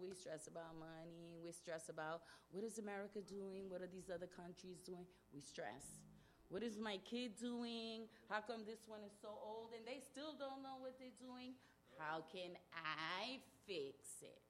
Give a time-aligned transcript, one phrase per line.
[0.00, 1.40] We stress about money.
[1.44, 3.68] We stress about what is America doing?
[3.68, 5.06] What are these other countries doing?
[5.32, 6.04] We stress.
[6.48, 8.06] What is my kid doing?
[8.28, 11.56] How come this one is so old and they still don't know what they're doing?
[11.98, 14.42] How can I fix it?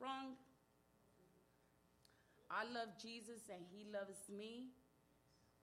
[0.00, 0.36] Wrong.
[2.50, 4.70] I love Jesus and he loves me,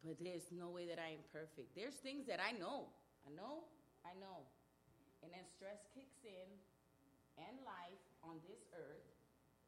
[0.04, 1.76] but there's no way that I am perfect.
[1.76, 2.92] There's things that I know.
[3.24, 3.64] I know,
[4.04, 4.44] I know.
[5.24, 6.50] And then stress kicks in
[7.40, 9.12] and life on this earth,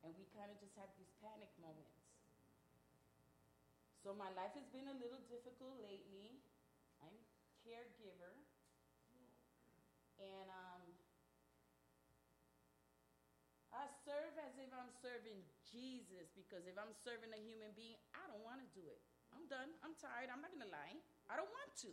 [0.04, 2.06] and we kind of just have these panic moments.
[4.06, 6.38] So my life has been a little difficult lately.
[7.02, 7.18] I'm
[7.66, 8.38] caregiver.
[10.22, 10.84] And um,
[13.74, 18.24] I serve as if I'm serving Jesus because if I'm serving a human being, I
[18.30, 19.02] don't want to do it.
[19.34, 19.74] I'm done.
[19.82, 20.30] I'm tired.
[20.30, 21.02] I'm not going to lie.
[21.26, 21.92] I don't want to.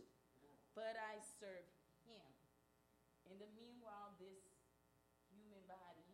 [0.77, 1.65] But I serve
[2.05, 2.29] him.
[3.25, 4.45] In the meanwhile, this
[5.33, 6.13] human body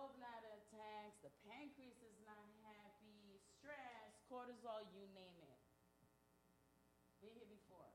[0.00, 5.60] gallbladder attacks, the pancreas is not happy, stress, cortisol, you name it.
[7.20, 7.92] Been here before.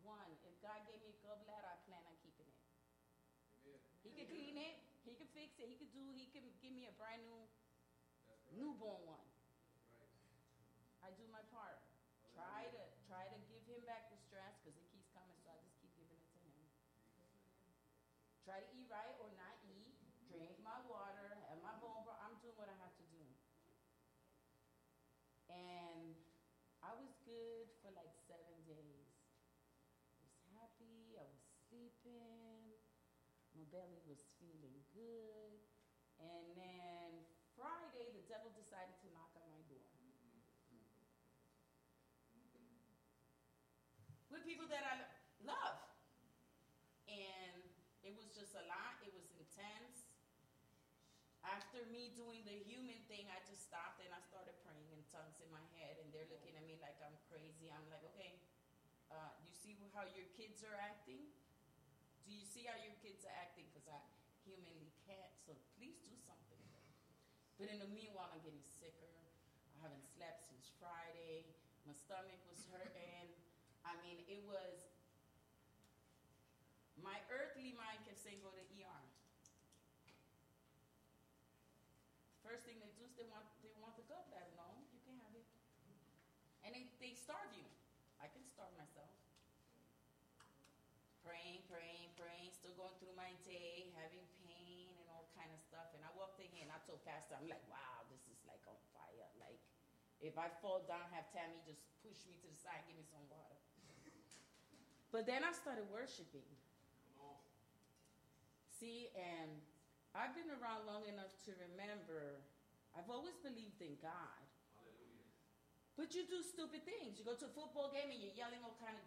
[0.00, 2.64] One, if God gave me a gallbladder, I plan on keeping it.
[3.68, 3.92] Amen.
[4.00, 6.90] He could clean it, he could fix it, he could do, he could give me
[6.90, 7.46] a brand new
[8.50, 9.28] newborn one.
[11.06, 11.78] I do my part.
[12.34, 15.58] Try to try to give him back the stress because it keeps coming, so I
[15.62, 16.66] just keep giving it to him.
[18.42, 19.90] Try to eat right or not eat
[20.30, 22.22] drink my water, have my bone broth.
[22.22, 23.22] I'm doing what I have to do.
[25.50, 26.14] And
[26.86, 29.10] I was good for like seven days.
[30.14, 32.78] I was happy, I was sleeping,
[33.58, 35.58] my belly was feeling good.
[36.22, 37.26] And then
[37.58, 39.90] Friday, the devil decided to knock on my door.
[44.40, 45.04] With people that I
[45.44, 45.84] love.
[47.04, 47.60] And
[48.00, 50.08] it was just a lot, it was intense
[51.44, 55.40] after me doing the human thing, I just stopped and I started praying in tongues
[55.40, 57.72] in my head, and they're looking at me like I'm crazy.
[57.72, 58.38] I'm like, okay,
[59.08, 61.32] uh, you see how your kids are acting?
[62.28, 63.66] Do you see how your kids are acting?
[63.72, 63.98] Because I
[64.44, 66.60] humanly can't, so please do something.
[67.56, 69.16] But in the meanwhile, I'm getting sicker.
[69.76, 71.44] I haven't slept since Friday.
[71.88, 73.39] My stomach was hurting.
[73.90, 74.86] I mean, it was.
[77.02, 79.02] My earthly mind kept saying, go to ER.
[82.46, 84.54] First thing they do is they want they want the gallbladder.
[84.54, 85.46] No, you can have it.
[86.66, 87.66] And they, they starve you.
[88.20, 89.10] I can starve myself.
[91.22, 95.94] Praying, praying, praying, still going through my day, having pain and all kind of stuff.
[95.94, 98.60] And I walked in here and I told Pastor, I'm like, wow, this is like
[98.66, 99.30] on fire.
[99.38, 99.60] Like,
[100.18, 103.24] if I fall down, have Tammy just push me to the side, give me some
[103.30, 103.59] water.
[105.10, 106.46] But then I started worshiping.
[108.80, 109.50] See, and
[110.16, 112.40] I've been around long enough to remember
[112.96, 114.42] I've always believed in God.
[114.74, 115.28] Hallelujah.
[115.94, 117.20] But you do stupid things.
[117.20, 119.06] You go to a football game and you're yelling all kind of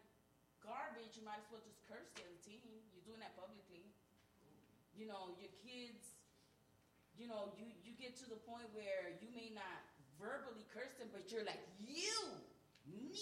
[0.64, 1.20] garbage.
[1.20, 2.64] You might as well just curse the other team.
[2.96, 3.84] You're doing that publicly.
[4.96, 6.16] You know, your kids,
[7.18, 9.84] you know, you, you get to the point where you may not
[10.22, 12.40] verbally curse them, but you're like, you,
[12.88, 13.18] me.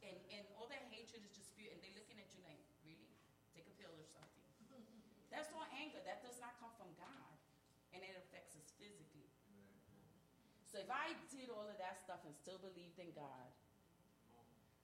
[0.00, 1.70] And, and all that hatred is just pure.
[1.70, 3.12] And they're looking at you like, really?
[3.52, 4.40] Take a pill or something.
[5.30, 6.02] That's all anger.
[6.02, 7.32] That does not come from God.
[7.94, 9.30] And it affects us physically.
[10.66, 13.50] So if I did all of that stuff and still believed in God,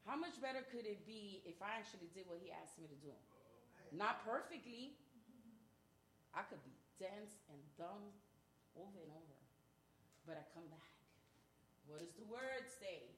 [0.02, 2.98] how much better could it be if I actually did what He asked me to
[3.02, 3.14] do?
[3.94, 4.98] Not perfectly.
[6.34, 8.14] I could be dense and dumb
[8.74, 9.38] over and over.
[10.26, 10.90] But I come back.
[11.86, 13.14] What does the word say?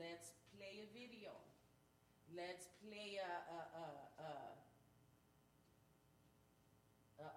[0.00, 1.36] Let's play a video.
[2.32, 3.86] Let's play a, a, a,
[4.24, 4.28] a,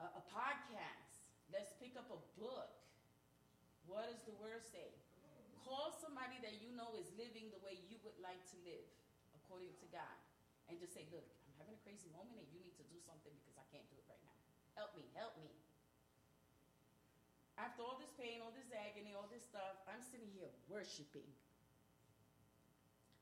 [0.02, 1.22] a podcast.
[1.54, 2.72] Let's pick up a book.
[3.86, 4.90] What does the word say?
[5.62, 8.88] Call somebody that you know is living the way you would like to live,
[9.38, 10.18] according to God.
[10.68, 13.32] And just say, look, I'm having a crazy moment and you need to do something
[13.44, 14.38] because I can't do it right now.
[14.80, 15.52] Help me, help me.
[17.60, 21.28] After all this pain, all this agony, all this stuff, I'm sitting here worshiping.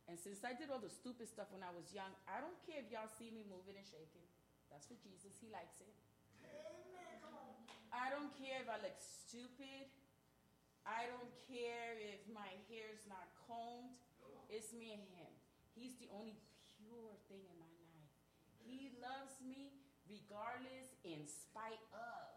[0.07, 2.81] And since I did all the stupid stuff when I was young, I don't care
[2.81, 4.25] if y'all see me moving and shaking.
[4.73, 5.37] That's for Jesus.
[5.37, 5.93] He likes it.
[7.89, 9.89] I don't care if I look stupid.
[10.85, 13.97] I don't care if my hair's not combed.
[14.49, 15.31] It's me and him.
[15.77, 16.37] He's the only
[16.81, 18.09] pure thing in my life.
[18.65, 19.77] He loves me
[20.09, 22.33] regardless, in spite of.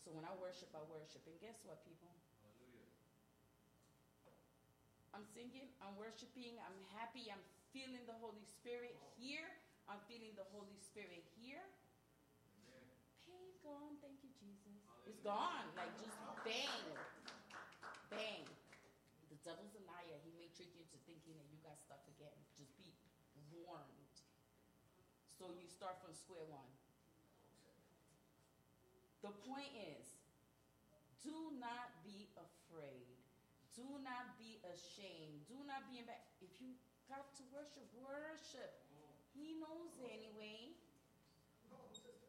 [0.00, 1.20] So when I worship, I worship.
[1.28, 2.08] And guess what, people?
[5.12, 7.42] I'm singing, I'm worshiping, I'm happy, I'm
[7.74, 9.44] feeling the Holy Spirit here.
[9.90, 11.26] I'm feeling the Holy Spirit
[13.64, 13.96] gone.
[14.00, 14.76] Thank you, Jesus.
[15.06, 15.66] It's gone.
[15.76, 16.84] Like just bang,
[18.12, 18.44] bang.
[19.28, 20.18] The devil's a liar.
[20.24, 22.36] He may trick you into thinking that you got stuff again.
[22.56, 22.92] Just be
[23.52, 24.16] warned.
[25.38, 26.68] So you start from square one.
[29.24, 30.16] The point is,
[31.20, 33.16] do not be afraid.
[33.76, 35.44] Do not be ashamed.
[35.48, 36.40] Do not be embarrassed.
[36.44, 36.76] If you
[37.08, 38.72] got to worship, worship.
[39.32, 40.76] He knows anyway.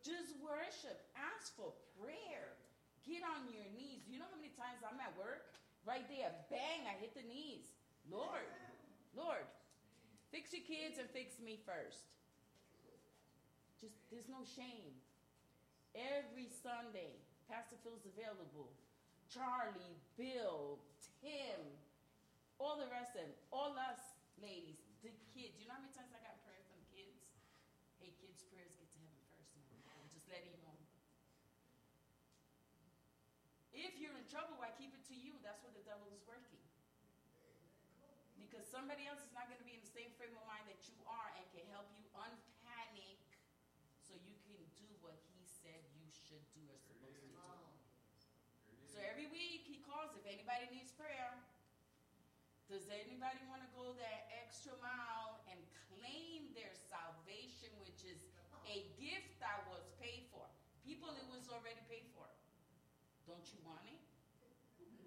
[0.01, 0.97] Just worship.
[1.41, 2.53] Ask for prayer.
[3.01, 4.05] Get on your knees.
[4.05, 5.41] You know how many times I'm at work?
[5.89, 7.65] Right there, bang, I hit the knees.
[8.05, 8.45] Lord,
[9.17, 9.41] Lord,
[10.29, 12.05] fix your kids and fix me first.
[13.81, 14.93] Just, there's no shame.
[15.97, 17.17] Every Sunday,
[17.49, 18.69] Pastor Phil's available.
[19.25, 20.77] Charlie, Bill,
[21.25, 21.57] Tim,
[22.61, 25.57] all the rest of them, all us ladies, the kids.
[25.57, 27.33] You know how many times I got prayer from kids?
[27.97, 29.81] Hey, kids' prayers get to heaven first, man.
[29.89, 30.77] I'm just letting you know.
[33.81, 35.33] If you're in trouble, why keep it to you?
[35.41, 36.61] That's where the devil is working.
[38.37, 40.85] Because somebody else is not going to be in the same frame of mind that
[40.85, 43.17] you are and can help you unpanic
[44.05, 47.41] so you can do what he said you should do or supposed to do.
[48.91, 51.41] So every week he calls if anybody needs prayer.
[52.67, 58.19] Does anybody want to go that extra mile and claim their salvation, which is
[58.67, 60.43] a gift that was paid for?
[60.83, 62.20] People, it was already paid for.
[63.61, 64.01] Want it?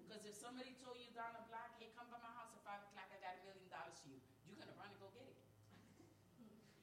[0.05, 2.87] Because if somebody told you down the block, hey, come by my house at 5
[2.87, 5.27] o'clock, I got a million dollars for you, you're going to run and go get
[5.27, 5.39] it.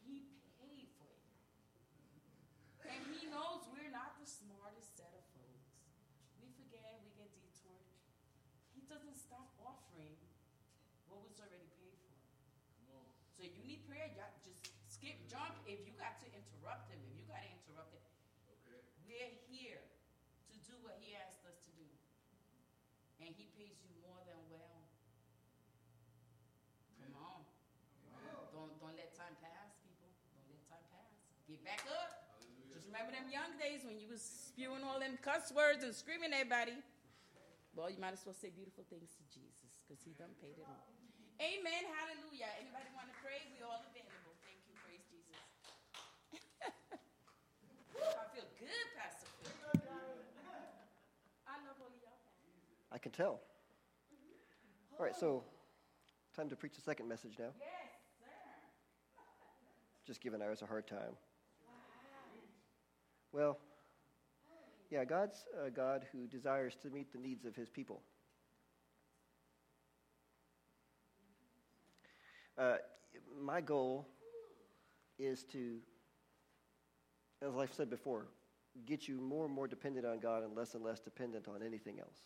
[0.05, 0.29] He
[0.61, 1.25] paid for it.
[2.85, 5.73] And he knows we're not the smartest set of folks.
[6.43, 7.97] We forget, we get detoured.
[8.77, 10.21] He doesn't stop offering
[11.09, 12.17] what was already paid for.
[13.33, 14.21] So you need prayer, you
[14.53, 15.57] just skip, jump.
[15.65, 18.05] If you got to interrupt him, if you got to interrupt him,
[19.03, 19.83] we're here
[20.53, 21.89] to do what he asked us to do.
[23.19, 24.87] And he pays you more than well.
[27.03, 27.43] Come on.
[28.55, 30.11] Don't, don't let time pass, people.
[30.39, 31.13] Don't let time pass.
[31.51, 32.31] Get back up.
[32.71, 36.37] Just remember them young days when you was spewing all them cuss words and screaming
[36.37, 36.77] at everybody.
[37.73, 40.69] Well, you might as well say beautiful things to Jesus because he done paid it
[40.69, 40.85] all.
[41.41, 41.89] Amen.
[41.89, 42.53] Hallelujah.
[42.61, 43.41] Anybody want to pray?
[43.49, 44.37] We all available.
[44.45, 44.77] Thank you.
[44.85, 45.41] Praise Jesus.
[47.97, 49.81] I feel good, Pastor Phil.
[51.49, 52.21] I love all of y'all.
[52.93, 53.41] I can tell.
[55.01, 55.43] All right, so
[56.37, 57.57] time to preach the second message now.
[57.57, 58.29] Yes, sir.
[60.05, 61.17] Just giving Iris a hard time.
[63.33, 63.59] Well,
[64.91, 68.03] yeah, God's a God who desires to meet the needs of his people.
[72.59, 72.77] Uh,
[73.41, 74.07] my goal
[75.19, 75.79] is to,
[77.41, 78.27] as I've said before,
[78.85, 81.99] get you more and more dependent on God and less and less dependent on anything
[81.99, 82.19] else.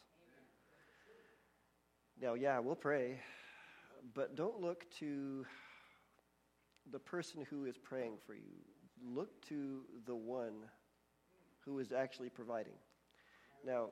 [2.20, 3.20] Now, yeah, we'll pray,
[4.14, 5.46] but don't look to
[6.90, 8.56] the person who is praying for you.
[9.04, 10.64] Look to the one
[11.66, 12.78] who is actually providing.
[13.64, 13.88] Now,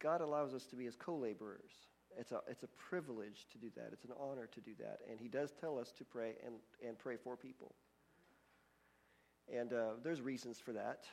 [0.00, 1.70] God allows us to be his co laborers.
[2.18, 5.00] It's a, it's a privilege to do that, it's an honor to do that.
[5.08, 6.54] And he does tell us to pray and,
[6.86, 7.74] and pray for people.
[9.52, 11.04] And uh, there's reasons for that.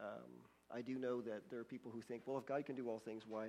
[0.00, 0.30] Um,
[0.74, 2.98] I do know that there are people who think, well, if God can do all
[2.98, 3.48] things, why,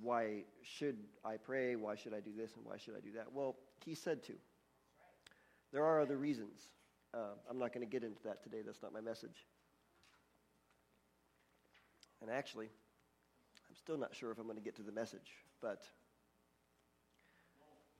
[0.00, 1.74] why should I pray?
[1.74, 3.32] Why should I do this and why should I do that?
[3.32, 4.34] Well, he said to.
[5.72, 6.60] There are other reasons.
[7.12, 8.58] Uh, I'm not going to get into that today.
[8.64, 9.46] That's not my message.
[12.20, 12.66] And actually,
[13.68, 15.84] I'm still not sure if I'm going to get to the message, but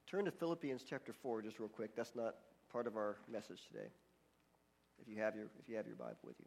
[0.07, 1.95] turn to Philippians chapter 4 just real quick.
[1.95, 2.35] That's not
[2.73, 3.89] part of our message today.
[5.01, 6.47] If you have your if you have your Bible with you.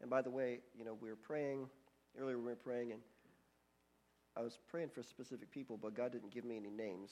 [0.00, 1.68] And by the way, you know, we were praying
[2.18, 3.00] earlier we were praying and
[4.36, 7.10] I was praying for specific people, but God didn't give me any names.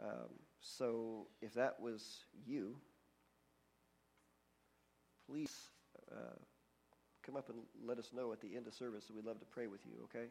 [0.00, 0.28] Um,
[0.60, 2.76] so if that was you,
[5.26, 5.70] please
[6.10, 6.36] uh,
[7.24, 9.04] come up and let us know at the end of service.
[9.14, 10.26] We'd love to pray with you, okay?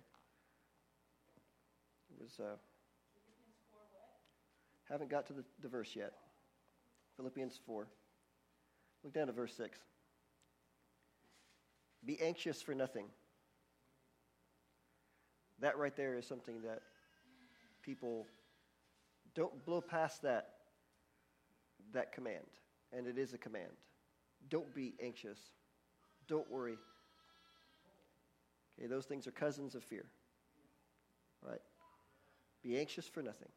[2.12, 2.56] It was, uh,
[4.90, 6.14] haven't got to the, the verse yet.
[7.16, 7.88] Philippians 4.
[9.04, 9.80] Look down to verse 6.
[12.06, 13.06] Be anxious for nothing.
[15.60, 16.82] That right there is something that
[17.84, 18.28] people
[19.36, 20.50] don't blow past that,
[21.94, 22.46] that command.
[22.92, 23.72] And it is a command.
[24.50, 25.40] Don't be anxious.
[26.32, 26.78] Don't worry.
[28.80, 30.06] Okay, those things are cousins of fear.
[31.46, 31.60] Right?
[32.64, 33.50] Be anxious for nothing.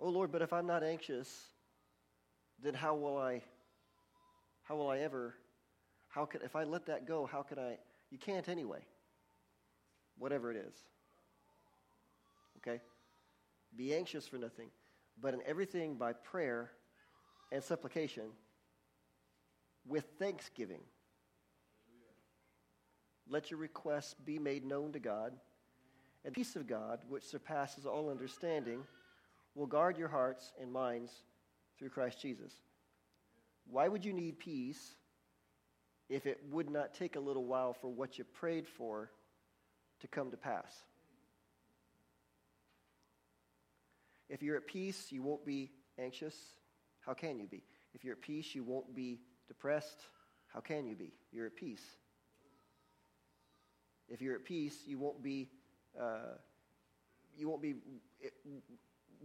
[0.00, 1.50] Oh Lord, but if I'm not anxious,
[2.60, 3.42] then how will I
[4.64, 5.36] how will I ever
[6.08, 7.78] how can if I let that go, how can I
[8.10, 8.80] you can't anyway.
[10.18, 10.74] Whatever it is.
[12.56, 12.80] Okay?
[13.76, 14.66] Be anxious for nothing,
[15.20, 16.72] but in everything by prayer
[17.52, 18.32] and supplication
[19.86, 20.80] with thanksgiving.
[23.28, 25.32] Let your requests be made known to God,
[26.24, 28.82] and the peace of God, which surpasses all understanding,
[29.54, 31.12] will guard your hearts and minds
[31.78, 32.52] through Christ Jesus.
[33.70, 34.96] Why would you need peace
[36.08, 39.10] if it would not take a little while for what you prayed for
[40.00, 40.72] to come to pass?
[44.28, 46.34] If you're at peace, you won't be anxious.
[47.00, 47.62] How can you be?
[47.94, 50.06] If you're at peace, you won't be depressed.
[50.54, 51.12] How can you be?
[51.32, 51.82] You're at peace.
[54.08, 55.48] If you're at peace, you won't be
[56.00, 56.36] uh,
[57.36, 57.74] you won't be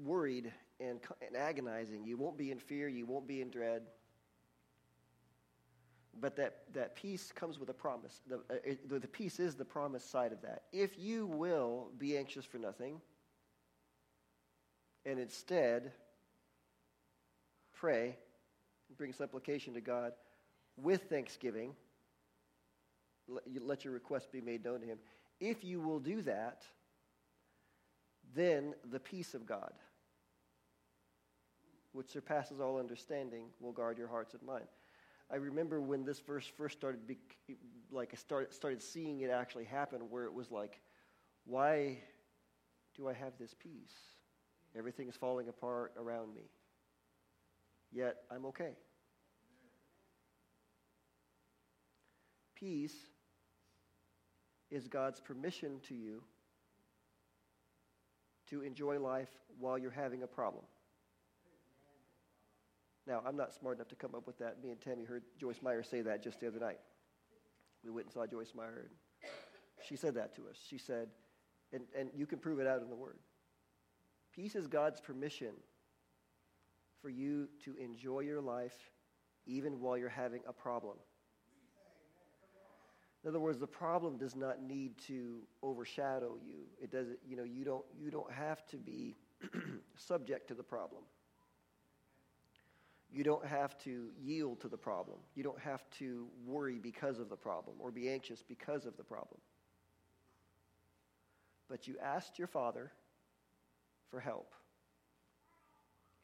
[0.04, 2.04] worried and, and agonizing.
[2.06, 2.88] You won't be in fear.
[2.88, 3.84] You won't be in dread.
[6.20, 8.22] But that, that peace comes with a promise.
[8.28, 10.64] The, uh, the peace is the promise side of that.
[10.72, 13.00] If you will be anxious for nothing,
[15.06, 15.92] and instead
[17.74, 18.18] pray,
[18.98, 20.14] bring supplication to God
[20.78, 21.76] with thanksgiving,
[23.28, 25.00] let, your request be made known to Him.
[25.40, 26.64] If you will do that,
[28.36, 29.74] then the peace of God,
[31.94, 34.66] which surpasses all understanding, will guard your hearts and mind.
[35.32, 37.00] I remember when this verse first started,
[37.92, 40.80] like I started, started seeing it actually happen, where it was like,
[41.46, 41.98] why
[42.96, 43.96] do I have this peace?
[44.78, 46.44] Everything is falling apart around me.
[47.96, 48.74] Yet I'm okay.
[52.56, 52.96] Peace
[54.70, 56.22] is God's permission to you
[58.50, 60.66] to enjoy life while you're having a problem.
[63.08, 64.62] Now, I'm not smart enough to come up with that.
[64.62, 66.80] Me and Tammy heard Joyce Meyer say that just the other night.
[67.84, 69.32] We went and saw Joyce Meyer, and
[69.88, 70.58] she said that to us.
[70.68, 71.08] She said,
[71.72, 73.20] and, and you can prove it out in the Word.
[74.36, 75.54] Peace is God's permission
[77.06, 78.90] for you to enjoy your life
[79.46, 80.98] even while you're having a problem.
[83.24, 86.62] In other words, the problem does not need to overshadow you.
[86.82, 89.18] It doesn't, you know, you don't, you don't have to be
[89.98, 91.04] subject to the problem.
[93.12, 95.20] You don't have to yield to the problem.
[95.36, 99.04] You don't have to worry because of the problem or be anxious because of the
[99.04, 99.40] problem.
[101.70, 102.92] But you asked your father
[104.10, 104.56] for help.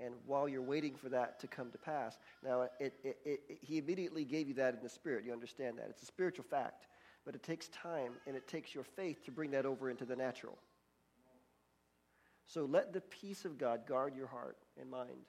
[0.03, 3.77] And while you're waiting for that to come to pass, now it, it, it, he
[3.77, 5.25] immediately gave you that in the spirit.
[5.25, 5.88] You understand that.
[5.89, 6.88] It's a spiritual fact.
[7.24, 10.15] But it takes time and it takes your faith to bring that over into the
[10.15, 10.58] natural.
[12.48, 15.25] So let the peace of God guard your heart and mind.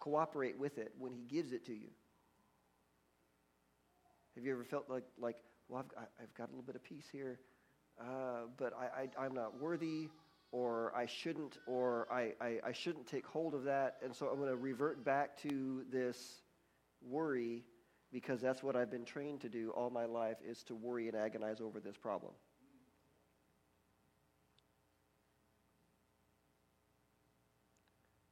[0.00, 1.88] Cooperate with it when He gives it to you.
[4.34, 5.36] Have you ever felt like, like
[5.68, 7.38] well, I've, I've got a little bit of peace here,
[8.00, 10.08] uh, but I, I, I'm not worthy,
[10.54, 14.36] or I shouldn't, or I, I, I shouldn't take hold of that, and so I'm
[14.36, 16.42] going to revert back to this
[17.02, 17.64] worry
[18.12, 21.16] because that's what I've been trained to do all my life is to worry and
[21.16, 22.30] agonize over this problem.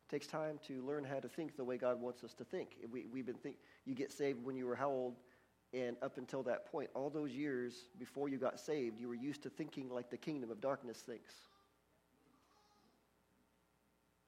[0.09, 2.77] It takes time to learn how to think the way God wants us to think.
[2.93, 5.17] We, we've been think, you get saved when you were how old?
[5.75, 9.43] And up until that point, all those years before you got saved, you were used
[9.43, 11.35] to thinking like the kingdom of darkness thinks.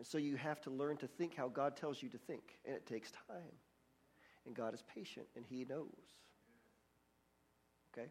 [0.05, 2.77] And so you have to learn to think how God tells you to think, and
[2.77, 3.57] it takes time.
[4.45, 5.89] And God is patient, and He knows.
[7.91, 8.09] Okay?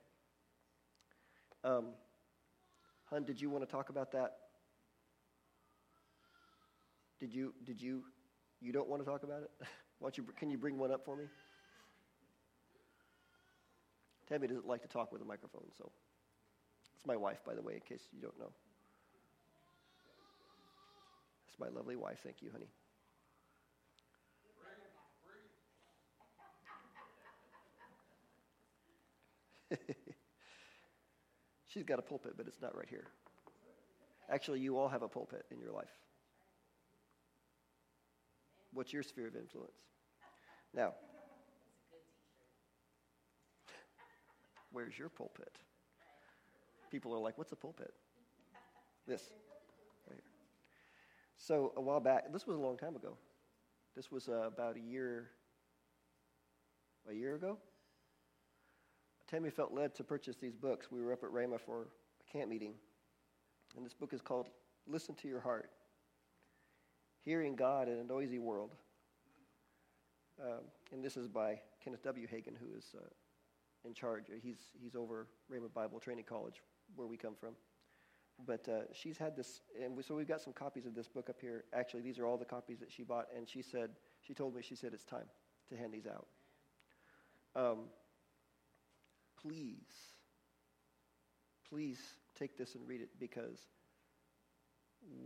[1.64, 1.90] Um,
[3.12, 4.38] Hun, did you want to talk about that?
[7.20, 8.06] Did you, did you,
[8.60, 9.52] you don't want to talk about it?
[10.00, 11.26] Why don't you, can you bring one up for me?
[14.28, 15.92] Tammy doesn't like to talk with a microphone, so.
[16.96, 18.52] It's my wife, by the way, in case you don't know.
[21.54, 22.20] That's my lovely wife.
[22.24, 22.70] Thank you, honey.
[31.68, 33.06] She's got a pulpit, but it's not right here.
[34.30, 35.92] Actually, you all have a pulpit in your life.
[38.74, 39.78] What's your sphere of influence?
[40.74, 40.94] Now,
[44.72, 45.60] where's your pulpit?
[46.90, 47.94] People are like, what's a pulpit?
[49.08, 49.30] This.
[51.46, 53.18] So, a while back, this was a long time ago.
[53.98, 55.32] This was uh, about a year,
[57.10, 57.58] a year ago?
[59.30, 60.88] Tammy felt led to purchase these books.
[60.90, 61.90] We were up at Rhema for
[62.22, 62.76] a camp meeting.
[63.76, 64.52] And this book is called
[64.88, 65.70] Listen to Your Heart
[67.26, 68.76] Hearing God in a Noisy World.
[70.42, 70.62] um,
[70.94, 72.26] and this is by Kenneth W.
[72.26, 73.04] Hagin, who is uh,
[73.84, 74.28] in charge.
[74.42, 76.62] He's, he's over Rhema Bible Training College,
[76.96, 77.56] where we come from.
[78.46, 81.30] But uh, she's had this, and we, so we've got some copies of this book
[81.30, 81.64] up here.
[81.74, 84.62] Actually, these are all the copies that she bought, and she said, she told me,
[84.62, 85.28] she said, it's time
[85.70, 86.28] to hand these out.
[87.56, 87.78] Um,
[89.42, 89.88] please,
[91.70, 92.00] please
[92.38, 93.60] take this and read it because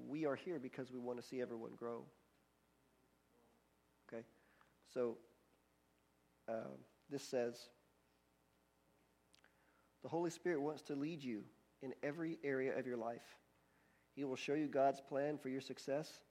[0.08, 2.04] we are here because we want to see everyone grow.
[4.08, 4.24] Okay?
[4.94, 5.18] So,
[6.50, 6.76] uh,
[7.10, 7.70] this says
[10.04, 11.44] the Holy Spirit wants to lead you
[11.82, 13.36] in every area of your life.
[14.16, 16.22] He will show you God's plan for your success.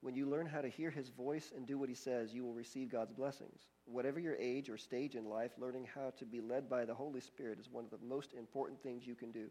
[0.00, 2.54] When you learn how to hear His voice and do what He says, you will
[2.54, 3.60] receive God's blessings.
[3.84, 7.20] Whatever your age or stage in life, learning how to be led by the Holy
[7.20, 9.46] Spirit is one of the most important things you can do.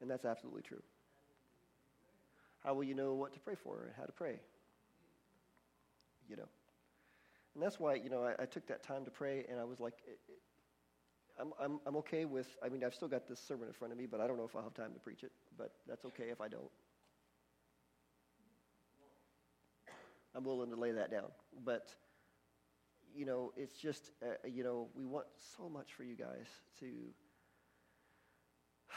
[0.00, 0.82] And that's absolutely true.
[2.62, 4.38] How will you know what to pray for and how to pray?
[6.28, 6.48] You know.
[7.54, 9.80] And that's why, you know, I, I took that time to pray and I was
[9.80, 10.38] like, it, it,
[11.38, 13.98] I'm, I'm, I'm okay with, I mean, I've still got this sermon in front of
[13.98, 16.24] me, but I don't know if I'll have time to preach it, but that's okay
[16.30, 16.70] if I don't.
[20.34, 21.30] I'm willing to lay that down.
[21.64, 21.94] But,
[23.14, 25.26] you know, it's just, uh, you know, we want
[25.56, 26.46] so much for you guys
[26.80, 26.86] to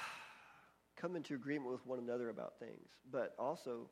[0.97, 2.89] come into agreement with one another about things.
[3.11, 3.89] But also,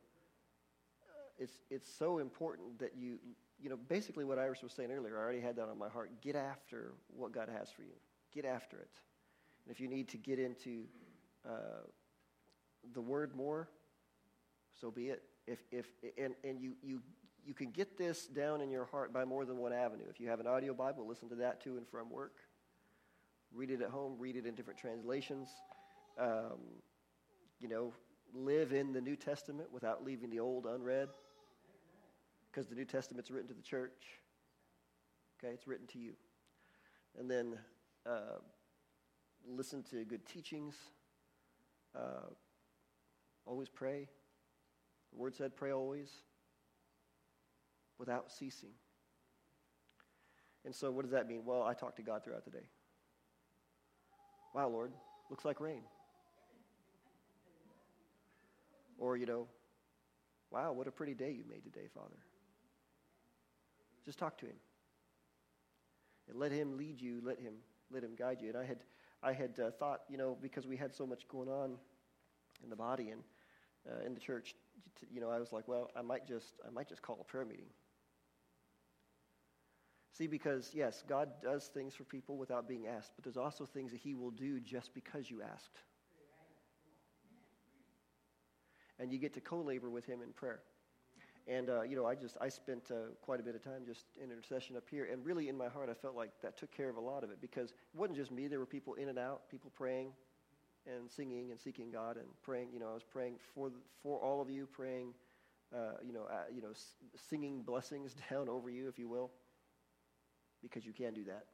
[1.03, 3.17] uh, it's, it's so important that you,
[3.61, 6.11] you know, basically what Iris was saying earlier, I already had that on my heart.
[6.21, 7.95] Get after what God has for you.
[8.33, 8.89] Get after it.
[9.65, 10.83] And if you need to get into
[11.45, 11.85] uh,
[12.93, 13.69] the word more,
[14.79, 15.23] so be it.
[15.47, 17.01] If, if, and, and you, you,
[17.45, 20.05] you can get this down in your heart by more than one avenue.
[20.09, 22.35] If you have an audio Bible, listen to that to and from work.
[23.53, 25.49] Read it at home, read it in different translations.
[26.19, 26.59] Um,
[27.59, 27.93] you know,
[28.33, 31.09] live in the New Testament without leaving the Old unread.
[32.51, 34.03] Because the New Testament's written to the church.
[35.39, 36.13] Okay, it's written to you.
[37.17, 37.57] And then
[38.07, 38.39] uh,
[39.47, 40.75] listen to good teachings.
[41.95, 42.29] Uh,
[43.45, 44.07] always pray.
[45.11, 46.09] The Word said, pray always
[47.97, 48.71] without ceasing.
[50.65, 51.43] And so, what does that mean?
[51.45, 52.67] Well, I talk to God throughout the day.
[54.53, 54.91] Wow, Lord,
[55.29, 55.83] looks like rain.
[58.97, 59.47] Or, you know,
[60.51, 62.17] wow, what a pretty day you made today, Father.
[64.05, 64.55] Just talk to Him.
[66.29, 67.53] And let Him lead you, let Him,
[67.91, 68.49] let him guide you.
[68.49, 68.77] And I had,
[69.23, 71.77] I had uh, thought, you know, because we had so much going on
[72.63, 73.21] in the body and
[73.89, 74.55] uh, in the church,
[75.11, 77.45] you know, I was like, well, I might just, I might just call a prayer
[77.45, 77.69] meeting.
[80.17, 83.91] See, because yes, God does things for people without being asked, but there's also things
[83.91, 85.79] that He will do just because you asked.
[88.99, 90.61] And you get to co labor with Him in prayer.
[91.47, 94.05] And, uh, you know, I just, I spent uh, quite a bit of time just
[94.21, 95.07] in intercession up here.
[95.09, 97.31] And really, in my heart, I felt like that took care of a lot of
[97.31, 98.47] it because it wasn't just me.
[98.47, 100.11] There were people in and out, people praying
[100.85, 102.69] and singing and seeking God and praying.
[102.73, 103.71] You know, I was praying for,
[104.03, 105.13] for all of you, praying,
[105.73, 106.95] uh, you know, you know, s-
[107.29, 109.31] singing blessings down over you, if you will,
[110.61, 111.45] because you can do that.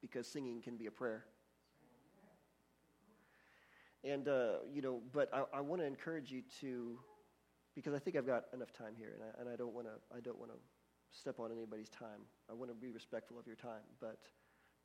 [0.00, 1.24] Because singing can be a prayer.
[4.04, 6.98] And, uh, you know, but I, I want to encourage you to
[7.74, 10.16] because I think I've got enough time here, and I, and I don't want to
[10.16, 10.58] I don't want to
[11.10, 12.26] step on anybody's time.
[12.50, 14.18] I want to be respectful of your time, but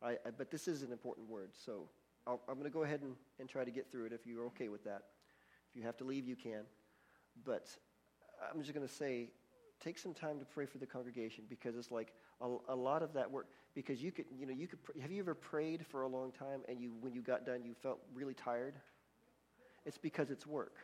[0.03, 1.89] I, I but this is an important word, so
[2.27, 4.45] i am going to go ahead and, and try to get through it if you're
[4.45, 5.03] okay with that.
[5.69, 6.61] If you have to leave, you can.
[7.45, 7.67] But
[8.53, 9.29] I'm just going to say,
[9.79, 13.13] take some time to pray for the congregation because it's like a, a lot of
[13.13, 13.47] that work.
[13.73, 14.79] Because you could, you know, you could.
[15.01, 17.73] Have you ever prayed for a long time and you, when you got done, you
[17.73, 18.75] felt really tired?
[19.85, 20.75] It's because it's work.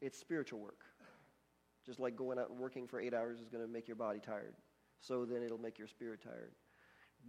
[0.00, 0.80] It's spiritual work.
[1.86, 4.18] Just like going out and working for eight hours is going to make your body
[4.18, 4.54] tired.
[5.00, 6.52] So then it'll make your spirit tired.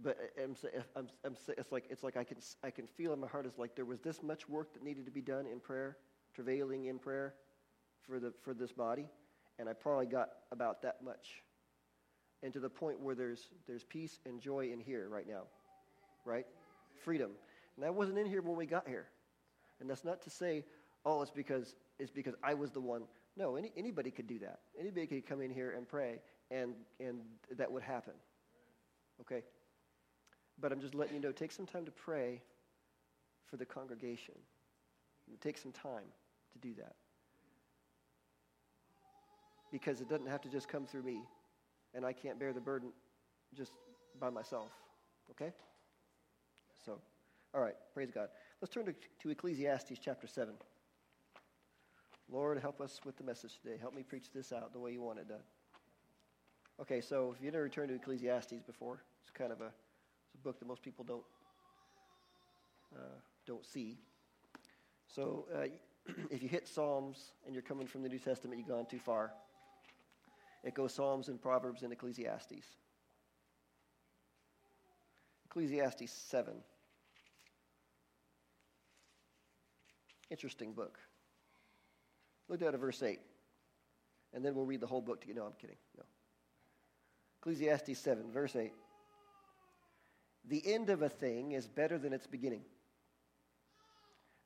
[0.02, 0.56] But I'm,
[0.96, 3.58] I'm, I'm, it's like, it's like I, can, I can feel in my heart, it's
[3.58, 5.96] like there was this much work that needed to be done in prayer,
[6.34, 7.34] travailing in prayer
[8.02, 9.08] for, the, for this body,
[9.58, 11.42] and I probably got about that much.
[12.42, 15.42] And to the point where there's, there's peace and joy in here right now,
[16.24, 16.46] right?
[17.04, 17.30] Freedom.
[17.76, 19.08] And that wasn't in here when we got here.
[19.80, 20.64] And that's not to say,
[21.04, 23.02] oh, it's because, it's because I was the one
[23.38, 24.58] no, any, anybody could do that.
[24.78, 26.20] Anybody could come in here and pray,
[26.50, 27.20] and, and
[27.56, 28.14] that would happen.
[29.20, 29.44] Okay?
[30.60, 32.42] But I'm just letting you know take some time to pray
[33.46, 34.34] for the congregation.
[35.40, 36.04] Take some time
[36.52, 36.96] to do that.
[39.70, 41.22] Because it doesn't have to just come through me,
[41.94, 42.90] and I can't bear the burden
[43.54, 43.72] just
[44.18, 44.72] by myself.
[45.30, 45.52] Okay?
[46.84, 46.98] So,
[47.54, 48.30] all right, praise God.
[48.60, 50.54] Let's turn to, to Ecclesiastes chapter 7.
[52.30, 53.76] Lord, help us with the message today.
[53.80, 55.38] Help me preach this out the way you want it done.
[56.80, 59.72] Okay, so if you never returned to Ecclesiastes before, it's kind of a,
[60.26, 61.24] it's a book that most people don't
[62.94, 63.98] uh, don't see.
[65.06, 65.66] So uh,
[66.30, 69.32] if you hit Psalms and you're coming from the New Testament, you've gone too far.
[70.64, 72.66] It goes Psalms and Proverbs and Ecclesiastes.
[75.46, 76.54] Ecclesiastes 7.
[80.30, 80.98] Interesting book.
[82.48, 83.20] Look down at verse 8.
[84.34, 85.34] And then we'll read the whole book to you.
[85.34, 85.76] No, I'm kidding.
[85.96, 86.04] No.
[87.40, 88.72] Ecclesiastes 7, verse 8.
[90.48, 92.62] The end of a thing is better than its beginning.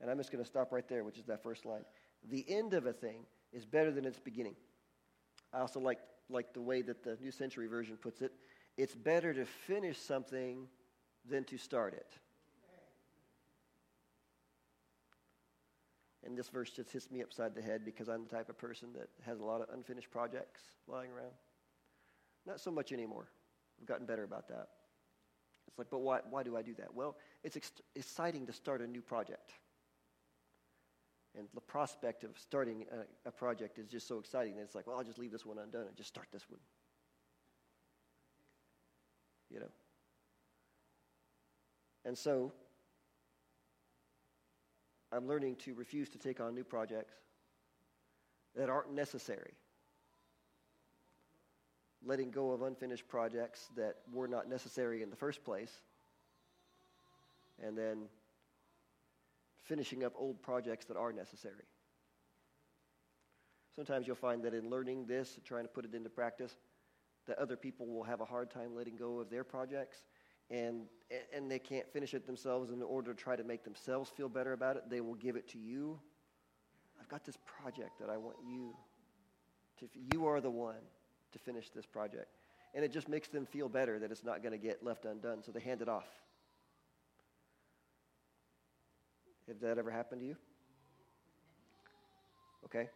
[0.01, 1.85] And I'm just going to stop right there, which is that first line.
[2.29, 4.57] The end of a thing is better than its beginning.
[5.53, 8.33] I also like, like the way that the New Century Version puts it.
[8.77, 10.67] It's better to finish something
[11.29, 12.19] than to start it.
[16.25, 18.93] And this verse just hits me upside the head because I'm the type of person
[18.95, 21.33] that has a lot of unfinished projects lying around.
[22.47, 23.29] Not so much anymore.
[23.81, 24.69] I've gotten better about that.
[25.69, 26.95] It's like, but why, why do I do that?
[26.95, 29.53] Well, it's ex- exciting to start a new project.
[31.37, 34.87] And the prospect of starting a, a project is just so exciting that it's like,
[34.87, 36.61] well, I'll just leave this one undone and just start this one.
[39.51, 39.71] You know?
[42.05, 42.53] And so,
[45.13, 47.13] I'm learning to refuse to take on new projects
[48.57, 49.53] that aren't necessary.
[52.05, 55.71] Letting go of unfinished projects that were not necessary in the first place.
[57.63, 58.09] And then
[59.65, 61.65] finishing up old projects that are necessary.
[63.77, 66.57] Sometimes you'll find that in learning this, trying to put it into practice,
[67.27, 69.99] that other people will have a hard time letting go of their projects
[70.53, 70.83] and,
[71.35, 72.71] and they can't finish it themselves.
[72.71, 75.49] In order to try to make themselves feel better about it, they will give it
[75.49, 75.99] to you.
[77.01, 78.77] I've got this project that I want you
[79.81, 80.77] to, you are the one
[81.33, 82.37] to finish this project.
[82.75, 85.43] And it just makes them feel better that it's not going to get left undone,
[85.43, 86.09] so they hand it off.
[89.49, 90.37] Has that ever happened to you?
[92.65, 92.89] Okay.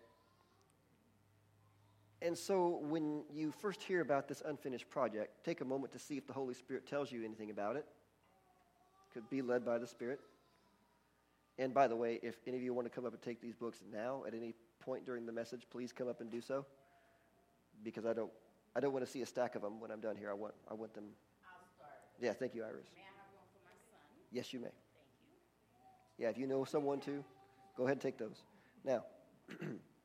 [2.26, 6.16] And so when you first hear about this unfinished project, take a moment to see
[6.16, 7.86] if the Holy Spirit tells you anything about it.
[9.14, 10.18] Could be led by the Spirit.
[11.56, 13.54] And by the way, if any of you want to come up and take these
[13.54, 16.66] books now at any point during the message, please come up and do so.
[17.84, 18.32] Because I don't
[18.74, 20.28] I don't want to see a stack of them when I'm done here.
[20.28, 21.04] I want I want them
[21.44, 21.92] I'll start.
[22.20, 22.88] Yeah, thank you, Iris.
[22.92, 24.00] May I have one for my son?
[24.32, 24.66] Yes, you may.
[24.66, 24.74] Thank
[26.18, 26.24] you.
[26.24, 27.24] Yeah, if you know someone to,
[27.76, 28.42] go ahead and take those.
[28.84, 29.04] Now,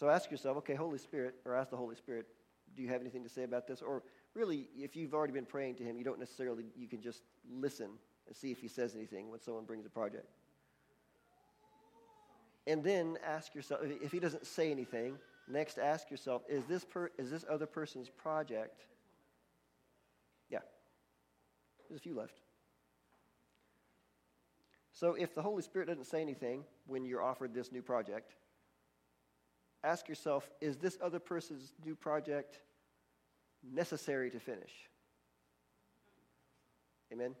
[0.00, 2.26] so ask yourself, okay, Holy Spirit, or ask the Holy Spirit,
[2.74, 3.82] do you have anything to say about this?
[3.82, 7.20] Or really, if you've already been praying to Him, you don't necessarily, you can just
[7.52, 7.90] listen
[8.26, 10.24] and see if He says anything when someone brings a project.
[12.66, 17.10] And then ask yourself, if He doesn't say anything, next ask yourself, is this, per,
[17.18, 18.80] is this other person's project?
[20.48, 20.60] Yeah.
[21.90, 22.40] There's a few left.
[24.92, 28.32] So if the Holy Spirit doesn't say anything when you're offered this new project,
[29.82, 32.60] ask yourself is this other person's new project
[33.62, 34.72] necessary to finish?
[37.12, 37.34] Amen?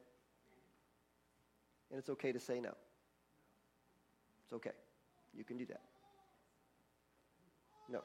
[1.90, 2.74] And it's okay to say no.
[4.44, 4.70] It's okay.
[5.34, 5.82] You can do that.
[7.88, 8.00] No,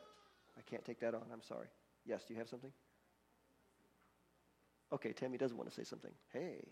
[0.58, 1.21] I can't take that on.
[1.32, 1.67] I'm sorry.
[2.06, 2.71] Yes, do you have something?
[4.93, 6.12] Okay, Tammy does want to say something.
[6.32, 6.63] Hey.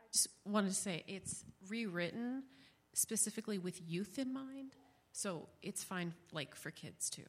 [0.00, 2.44] I just wanted to say it's rewritten
[2.94, 4.74] specifically with youth in mind,
[5.12, 7.22] so it's fine like for kids too.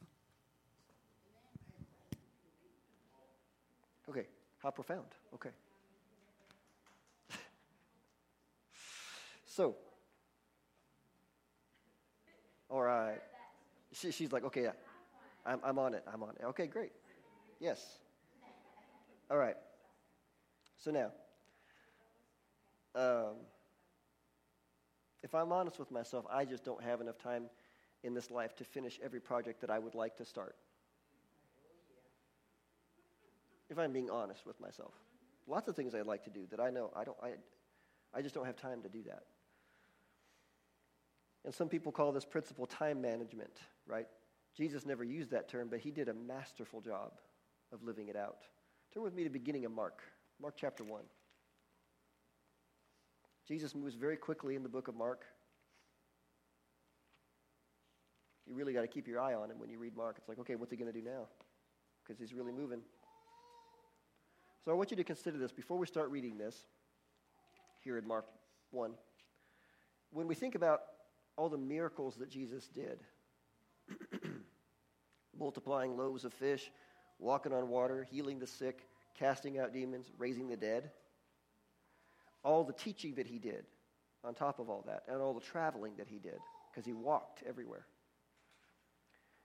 [4.08, 4.26] Okay,
[4.62, 5.06] how profound.
[5.34, 5.50] Okay.
[9.46, 9.76] so,
[12.68, 13.20] all right.
[13.92, 14.72] She, she's like, okay, yeah,
[15.46, 16.04] I'm, I'm on it.
[16.12, 16.44] I'm on it.
[16.46, 16.92] Okay, great.
[17.60, 17.98] Yes.
[19.30, 19.56] All right.
[20.78, 21.10] So now,
[22.94, 23.36] um,
[25.24, 27.44] if I'm honest with myself, I just don't have enough time
[28.02, 30.54] in this life to finish every project that I would like to start.
[33.70, 34.92] If I'm being honest with myself,
[35.46, 37.16] lots of things I'd like to do that I know I don't.
[37.22, 37.30] I,
[38.12, 39.22] I just don't have time to do that.
[41.46, 44.06] And some people call this principle time management, right?
[44.54, 47.12] Jesus never used that term, but he did a masterful job
[47.72, 48.42] of living it out.
[48.92, 50.02] Turn with me to the beginning of Mark,
[50.40, 51.00] Mark chapter 1.
[53.46, 55.24] Jesus moves very quickly in the book of Mark.
[58.46, 60.16] You really got to keep your eye on him when you read Mark.
[60.18, 61.26] It's like, okay, what's he going to do now?
[62.02, 62.80] Because he's really moving.
[64.64, 66.56] So I want you to consider this before we start reading this
[67.82, 68.26] here in Mark
[68.70, 68.92] 1.
[70.10, 70.80] When we think about
[71.36, 73.00] all the miracles that Jesus did,
[75.38, 76.70] multiplying loaves of fish,
[77.18, 80.90] walking on water, healing the sick, casting out demons, raising the dead.
[82.44, 83.64] All the teaching that he did
[84.22, 86.38] on top of all that, and all the traveling that he did,
[86.70, 87.86] because he walked everywhere.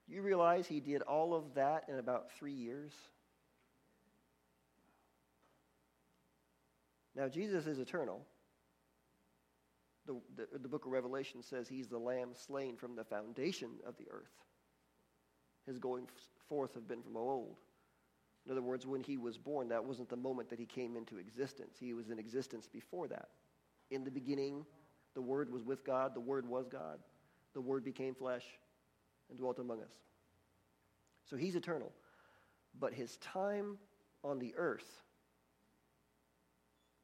[0.07, 2.93] You realize he did all of that in about three years?
[7.15, 8.25] Now, Jesus is eternal.
[10.07, 13.97] The, the, the, book of Revelation says he's the lamb slain from the foundation of
[13.97, 14.31] the earth.
[15.67, 16.07] His going
[16.47, 17.57] forth have been from old.
[18.49, 21.19] In other words, when he was born, that wasn't the moment that he came into
[21.19, 21.77] existence.
[21.79, 23.29] He was in existence before that.
[23.91, 24.65] In the beginning,
[25.13, 26.97] the Word was with God, the Word was God.
[27.53, 28.45] The Word became flesh
[29.29, 29.93] and dwelt among us.
[31.29, 31.91] So he's eternal.
[32.79, 33.77] But his time
[34.23, 35.03] on the earth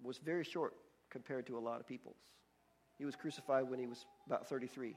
[0.02, 0.74] was very short
[1.12, 2.18] compared to a lot of people's.
[2.98, 4.96] He was crucified when he was about 33,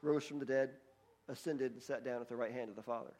[0.00, 0.70] rose from the dead,
[1.28, 3.14] ascended, and sat down at the right hand of the Father.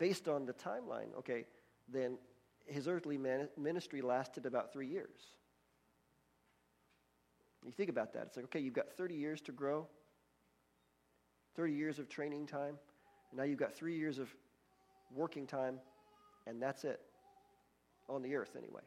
[0.00, 1.44] Based on the timeline, okay,
[1.86, 2.16] then
[2.64, 3.18] his earthly
[3.58, 5.20] ministry lasted about three years.
[7.66, 8.22] You think about that.
[8.22, 9.86] It's like, okay, you've got 30 years to grow,
[11.54, 12.78] 30 years of training time,
[13.30, 14.34] and now you've got three years of
[15.14, 15.78] working time,
[16.46, 17.00] and that's it.
[18.08, 18.80] On the earth, anyway.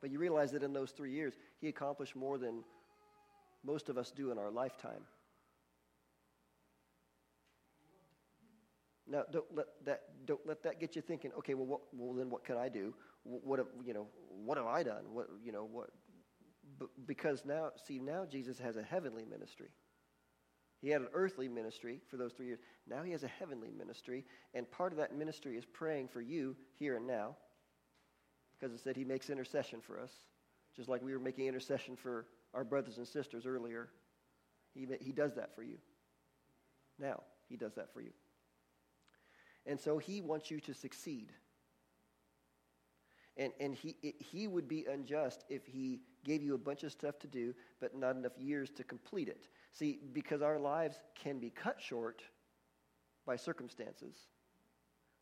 [0.00, 2.64] But you realize that in those three years, he accomplished more than
[3.62, 5.02] most of us do in our lifetime.
[9.10, 12.30] Now, don't let that, don't let that get you thinking, okay, well, what, well then
[12.30, 12.94] what can I do?
[13.24, 15.02] What, have, you know, what have I done?
[15.12, 15.90] What, you know, what,
[17.06, 19.70] because now, see, now Jesus has a heavenly ministry.
[20.80, 22.60] He had an earthly ministry for those three years.
[22.88, 26.56] Now he has a heavenly ministry, and part of that ministry is praying for you
[26.78, 27.36] here and now,
[28.58, 30.12] because it said he makes intercession for us,
[30.76, 33.88] just like we were making intercession for our brothers and sisters earlier.
[34.72, 35.78] He, he does that for you.
[36.98, 38.12] Now, he does that for you.
[39.66, 41.32] And so he wants you to succeed.
[43.36, 46.92] And, and he, it, he would be unjust if he gave you a bunch of
[46.92, 49.48] stuff to do, but not enough years to complete it.
[49.72, 52.22] See, because our lives can be cut short
[53.26, 54.16] by circumstances,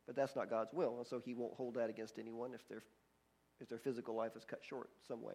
[0.06, 2.82] but that's not God's will, and so he won't hold that against anyone if, their
[3.60, 5.34] if their physical life is cut short some way.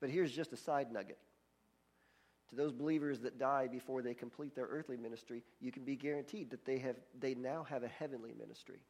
[0.00, 1.18] But here's just a side nugget.
[2.52, 6.50] To those believers that die before they complete their earthly ministry, you can be guaranteed
[6.50, 8.80] that they, have, they now have a heavenly ministry.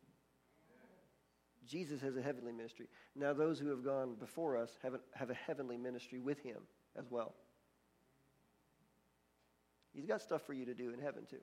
[1.64, 2.88] Jesus has a heavenly ministry.
[3.14, 6.58] Now, those who have gone before us have a, have a heavenly ministry with him
[6.98, 7.34] as well.
[9.94, 11.36] He's got stuff for you to do in heaven, too.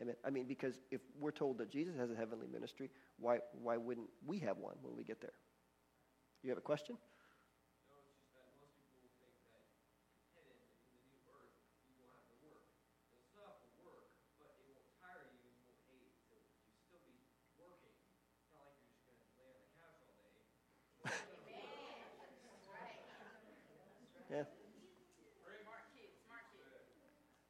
[0.00, 0.14] Amen.
[0.24, 2.88] I mean, because if we're told that Jesus has a heavenly ministry,
[3.18, 5.34] why, why wouldn't we have one when we get there?
[6.44, 6.96] You have a question?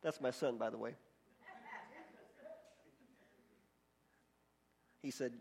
[0.05, 0.95] That's my son, by the way.
[5.01, 5.33] He said,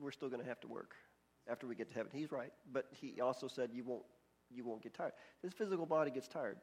[0.00, 0.94] We're still going to have to work
[1.50, 2.10] after we get to heaven.
[2.14, 2.52] He's right.
[2.72, 4.04] But he also said, You won't,
[4.54, 5.12] you won't get tired.
[5.42, 6.56] This physical body gets tired.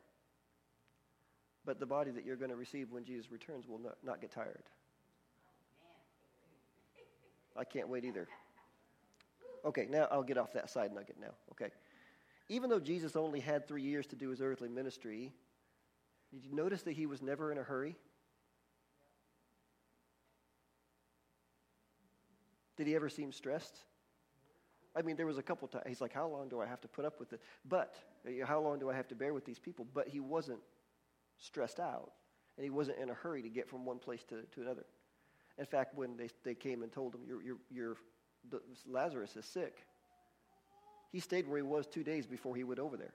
[1.65, 4.31] But the body that you're going to receive when Jesus returns will not, not get
[4.31, 4.63] tired.
[7.57, 8.27] I can't wait either.
[9.65, 11.33] Okay, now I'll get off that side nugget now.
[11.51, 11.71] Okay.
[12.47, 15.33] Even though Jesus only had three years to do his earthly ministry,
[16.31, 17.95] did you notice that he was never in a hurry?
[22.77, 23.77] Did he ever seem stressed?
[24.95, 25.83] I mean, there was a couple times.
[25.87, 27.41] He's like, How long do I have to put up with it?
[27.67, 29.85] But, uh, how long do I have to bear with these people?
[29.93, 30.59] But he wasn't
[31.37, 32.11] stressed out,
[32.57, 34.85] and he wasn't in a hurry to get from one place to, to another.
[35.57, 37.97] In fact, when they, they came and told him, you're, you're,
[38.87, 39.83] Lazarus is sick,
[41.11, 43.13] he stayed where he was two days before he went over there.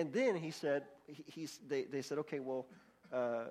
[0.00, 0.84] And then he said,
[1.26, 2.64] he, they, they said, okay, well,
[3.12, 3.44] uh,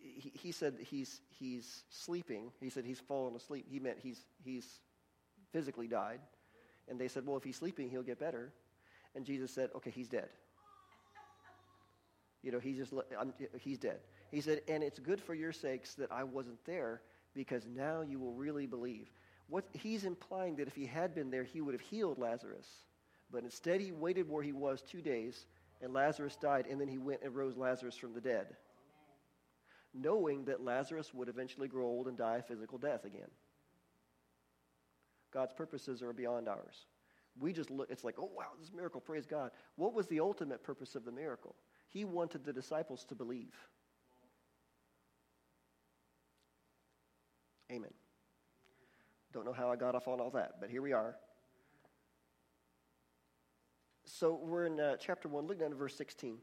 [0.00, 2.50] he, he, said he's, he's sleeping.
[2.58, 3.66] He said he's fallen asleep.
[3.70, 4.66] He meant he's, he's
[5.52, 6.20] physically died.
[6.88, 8.50] And they said, well, if he's sleeping, he'll get better.
[9.14, 10.30] And Jesus said, okay, he's dead.
[12.42, 13.98] You know, he's just, I'm, he's dead.
[14.30, 17.02] He said, and it's good for your sakes that I wasn't there
[17.34, 19.10] because now you will really believe.
[19.48, 22.66] What he's implying that if he had been there, he would have healed Lazarus.
[23.30, 25.46] But instead, he waited where he was two days,
[25.82, 28.56] and Lazarus died, and then he went and rose Lazarus from the dead,
[29.92, 33.30] knowing that Lazarus would eventually grow old and die a physical death again.
[35.32, 36.86] God's purposes are beyond ours.
[37.38, 39.50] We just look, it's like, oh, wow, this miracle, praise God.
[39.74, 41.54] What was the ultimate purpose of the miracle?
[41.88, 43.54] He wanted the disciples to believe.
[47.70, 47.92] Amen.
[49.32, 51.16] Don't know how I got off on all that, but here we are.
[54.18, 55.46] So we're in uh, chapter 1.
[55.46, 56.38] Look down to verse 16.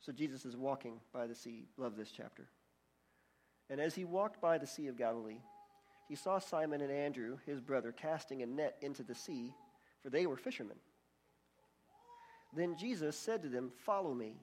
[0.00, 1.64] So Jesus is walking by the sea.
[1.78, 2.46] Love this chapter.
[3.70, 5.40] And as he walked by the Sea of Galilee,
[6.10, 9.54] he saw Simon and Andrew, his brother, casting a net into the sea,
[10.02, 10.76] for they were fishermen.
[12.54, 14.34] Then Jesus said to them, Follow me,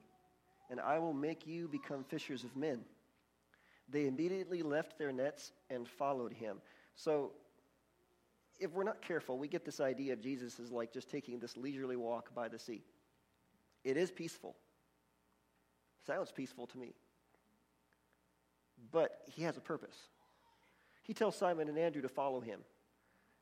[0.68, 2.80] and I will make you become fishers of men.
[3.88, 6.56] They immediately left their nets and followed him.
[6.96, 7.30] So,
[8.58, 11.56] if we're not careful, we get this idea of Jesus as like just taking this
[11.56, 12.84] leisurely walk by the sea.
[13.84, 14.56] It is peaceful.
[16.06, 16.94] Sounds peaceful to me.
[18.92, 19.96] But he has a purpose.
[21.02, 22.60] He tells Simon and Andrew to follow him.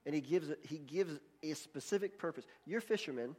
[0.04, 2.44] And he gives, he gives a specific purpose.
[2.64, 3.36] You're fishermen.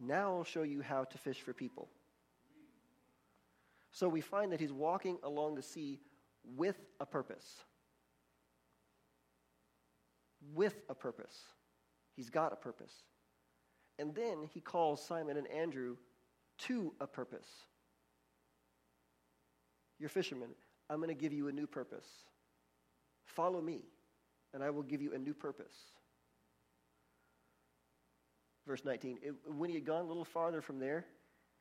[0.00, 1.88] Now I'll show you how to fish for people.
[3.92, 6.00] So we find that he's walking along the sea
[6.56, 7.64] with a purpose.
[10.54, 11.36] With a purpose.
[12.14, 12.92] He's got a purpose.
[13.98, 15.96] And then he calls Simon and Andrew
[16.58, 17.48] to a purpose.
[19.98, 20.50] You're fishermen.
[20.88, 22.06] I'm going to give you a new purpose.
[23.24, 23.84] Follow me,
[24.54, 25.74] and I will give you a new purpose.
[28.66, 29.18] Verse 19.
[29.22, 31.06] It, when he had gone a little farther from there,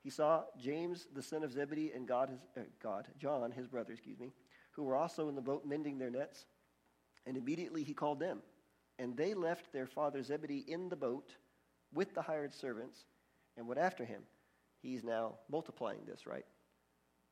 [0.03, 3.93] he saw James, the son of Zebedee, and God, his, uh, God, John, his brother,
[3.93, 4.33] excuse me,
[4.71, 6.45] who were also in the boat mending their nets.
[7.25, 8.39] And immediately he called them.
[8.97, 11.35] And they left their father Zebedee in the boat
[11.93, 12.97] with the hired servants
[13.57, 14.21] and went after him.
[14.81, 16.45] He's now multiplying this, right?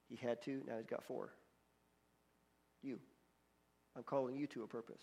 [0.09, 1.29] He had two, now he's got four.
[2.81, 2.99] You.
[3.95, 5.01] I'm calling you to a purpose.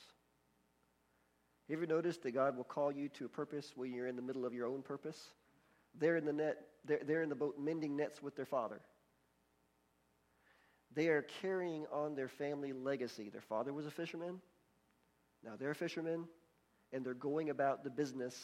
[1.69, 4.17] Have you ever noticed that God will call you to a purpose when you're in
[4.17, 5.17] the middle of your own purpose?
[5.99, 8.81] They're in the net, they're, they're in the boat mending nets with their father.
[10.95, 13.31] They are carrying on their family legacy.
[13.31, 14.41] Their father was a fisherman.
[15.45, 16.25] Now they're fishermen,
[16.93, 18.37] and they're going about the business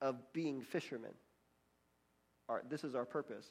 [0.00, 1.12] of being fishermen.
[2.48, 3.46] Right, this is our purpose.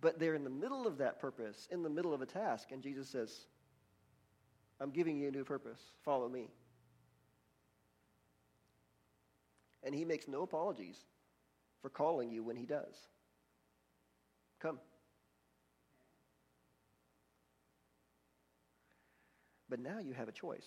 [0.00, 2.82] But they're in the middle of that purpose, in the middle of a task, and
[2.82, 3.46] Jesus says,
[4.80, 5.80] I'm giving you a new purpose.
[6.04, 6.48] Follow me.
[9.84, 10.96] And he makes no apologies
[11.82, 12.94] for calling you when he does.
[14.60, 14.78] Come.
[19.68, 20.66] But now you have a choice.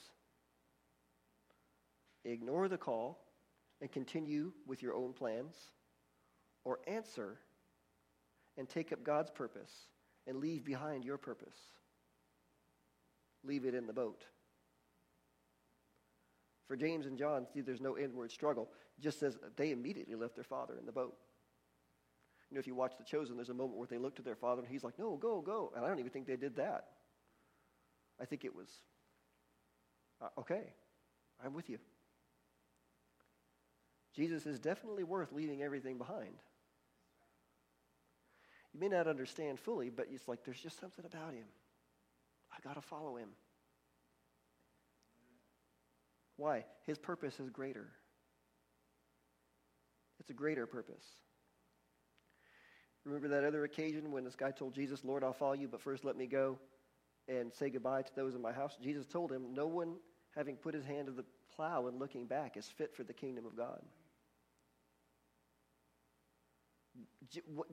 [2.26, 3.24] Ignore the call
[3.82, 5.54] and continue with your own plans,
[6.64, 7.38] or answer
[8.58, 9.72] and take up God's purpose
[10.28, 11.58] and leave behind your purpose.
[13.44, 14.26] Leave it in the boat.
[16.68, 18.70] For James and John, see, there's no inward struggle.
[19.00, 21.16] Just says they immediately left their father in the boat.
[22.50, 24.36] You know, if you watch The Chosen, there's a moment where they look to their
[24.36, 25.72] father and he's like, no, go, go.
[25.76, 26.88] And I don't even think they did that.
[28.20, 28.70] I think it was,
[30.22, 30.74] uh, okay,
[31.44, 31.78] I'm with you.
[34.16, 36.36] Jesus is definitely worth leaving everything behind.
[38.74, 41.46] You may not understand fully, but it's like there's just something about him.
[42.52, 43.30] I got to follow him.
[46.38, 46.66] Why?
[46.86, 47.88] His purpose is greater.
[50.20, 51.06] It's a greater purpose.
[53.06, 56.04] Remember that other occasion when this guy told Jesus, Lord, I'll follow you, but first
[56.04, 56.58] let me go
[57.28, 58.76] and say goodbye to those in my house?
[58.82, 59.96] Jesus told him, No one
[60.36, 61.26] having put his hand to the
[61.56, 63.80] plow and looking back is fit for the kingdom of God.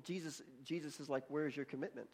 [0.04, 2.08] Jesus, Jesus is like, Where's your commitment?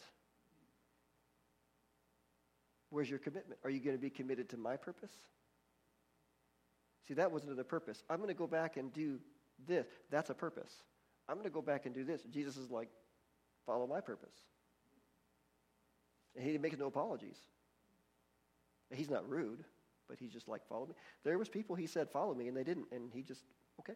[2.90, 3.60] Where's your commitment?
[3.64, 5.12] Are you going to be committed to my purpose?
[7.06, 8.02] See, that wasn't the purpose.
[8.08, 9.18] I'm going to go back and do
[9.66, 9.86] this.
[10.10, 10.72] That's a purpose.
[11.28, 12.22] I'm going to go back and do this.
[12.30, 12.88] Jesus is like,
[13.66, 14.34] follow my purpose.
[16.36, 17.36] And he makes no apologies.
[18.90, 19.64] He's not rude,
[20.08, 20.94] but he's just like, follow me.
[21.24, 22.86] There was people he said, follow me, and they didn't.
[22.92, 23.42] And he just,
[23.80, 23.94] okay.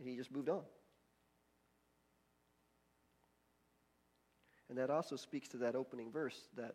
[0.00, 0.62] And he just moved on.
[4.68, 6.74] And that also speaks to that opening verse that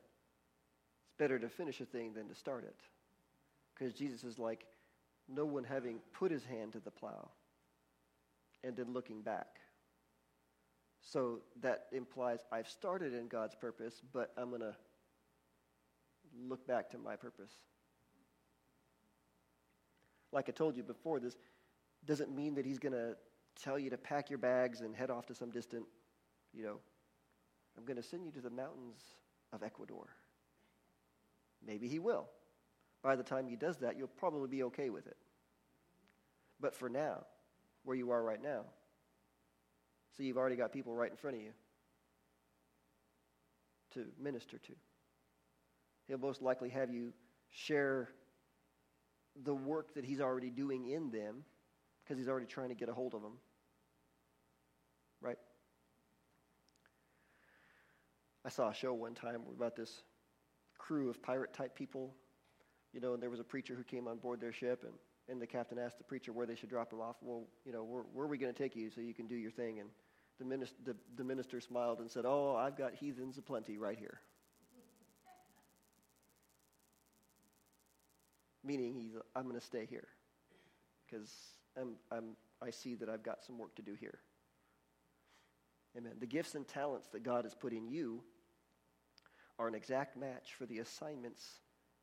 [1.01, 2.75] it's better to finish a thing than to start it.
[3.73, 4.65] Because Jesus is like,
[5.27, 7.29] no one having put his hand to the plow
[8.63, 9.47] and then looking back.
[11.01, 14.75] So that implies I've started in God's purpose, but I'm going to
[16.47, 17.51] look back to my purpose.
[20.31, 21.37] Like I told you before, this
[22.05, 23.15] doesn't mean that he's going to
[23.61, 25.85] tell you to pack your bags and head off to some distant,
[26.53, 26.79] you know,
[27.77, 29.01] I'm going to send you to the mountains
[29.53, 30.07] of Ecuador.
[31.65, 32.27] Maybe he will.
[33.01, 35.17] By the time he does that, you'll probably be okay with it.
[36.59, 37.25] But for now,
[37.83, 38.61] where you are right now,
[40.15, 41.51] so you've already got people right in front of you
[43.93, 44.73] to minister to.
[46.07, 47.13] He'll most likely have you
[47.51, 48.09] share
[49.43, 51.43] the work that he's already doing in them
[52.05, 53.33] because he's already trying to get a hold of them.
[55.21, 55.39] Right?
[58.45, 60.03] I saw a show one time about this
[60.77, 62.13] crew of pirate type people,
[62.93, 64.93] you know, and there was a preacher who came on board their ship, and,
[65.27, 67.15] and the captain asked the preacher where they should drop him off.
[67.21, 69.35] Well, you know, where, where are we going to take you so you can do
[69.35, 69.79] your thing?
[69.79, 69.89] And
[70.37, 74.19] the minister, the, the minister smiled and said, Oh, I've got heathens aplenty right here.
[78.63, 80.07] Meaning, he's, I'm going to stay here
[81.05, 81.29] because
[81.79, 84.19] I'm, I'm, I see that I've got some work to do here.
[85.97, 86.13] Amen.
[86.19, 88.21] The gifts and talents that God has put in you
[89.57, 91.43] are an exact match for the assignments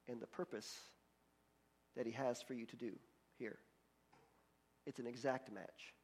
[0.09, 0.71] and the purpose
[1.97, 2.93] that He has for you to do
[3.39, 3.59] here.
[4.87, 5.95] It's an exact match.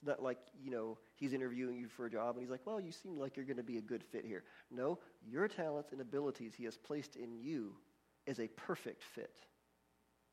[0.00, 2.80] It's not like, you know, He's interviewing you for a job and He's like, well,
[2.80, 4.44] you seem like you're going to be a good fit here.
[4.70, 7.74] No, your talents and abilities He has placed in you
[8.26, 9.36] is a perfect fit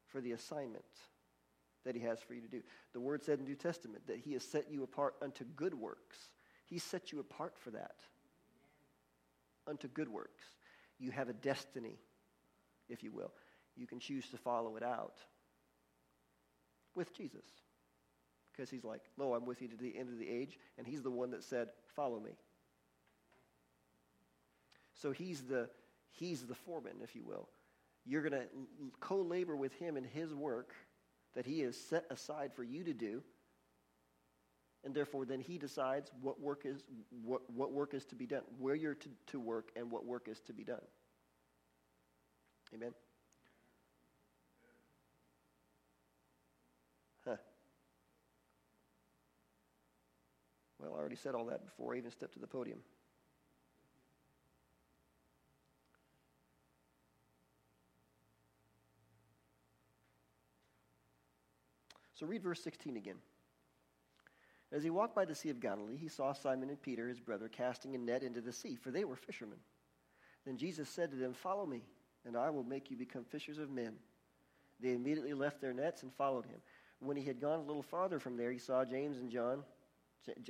[0.08, 0.86] for the assignment
[1.86, 2.62] that he has for you to do.
[2.94, 5.74] The word said in the New Testament that he has set you apart unto good
[5.74, 6.18] works.
[6.66, 7.96] He set you apart for that.
[9.68, 10.44] Unto good works.
[11.00, 11.98] You have a destiny,
[12.90, 13.32] if you will.
[13.76, 15.16] You can choose to follow it out
[16.96, 17.46] with Jesus.
[18.52, 20.60] Because he's like, Lo, I'm with you to the end of the age.
[20.78, 22.32] And he's the one that said, Follow me.
[24.94, 25.70] So he's the,
[26.12, 27.48] he's the foreman, if you will.
[28.06, 28.48] You're going to
[29.00, 30.74] co labor with him in his work
[31.40, 33.24] that he has set aside for you to do.
[34.84, 36.84] And therefore, then he decides what work is,
[37.24, 40.28] what, what work is to be done, where you're to, to work, and what work
[40.28, 40.82] is to be done.
[42.76, 42.92] Amen?
[47.24, 47.38] Huh.
[50.78, 52.80] Well, I already said all that before I even stepped to the podium.
[62.20, 63.16] So read verse 16 again.
[64.74, 67.48] As he walked by the Sea of Galilee, he saw Simon and Peter, his brother,
[67.48, 69.58] casting a net into the sea, for they were fishermen.
[70.46, 71.82] Then Jesus said to them, Follow me,
[72.26, 73.94] and I will make you become fishers of men.
[74.82, 76.60] They immediately left their nets and followed him.
[77.00, 79.64] When he had gone a little farther from there, he saw James and John,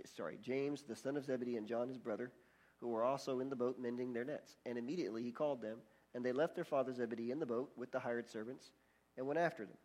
[0.05, 2.31] sorry, James, the son of Zebedee, and John, his brother,
[2.77, 4.57] who were also in the boat mending their nets.
[4.65, 5.77] And immediately he called them,
[6.15, 8.71] and they left their father Zebedee in the boat with the hired servants
[9.17, 9.77] and went after them.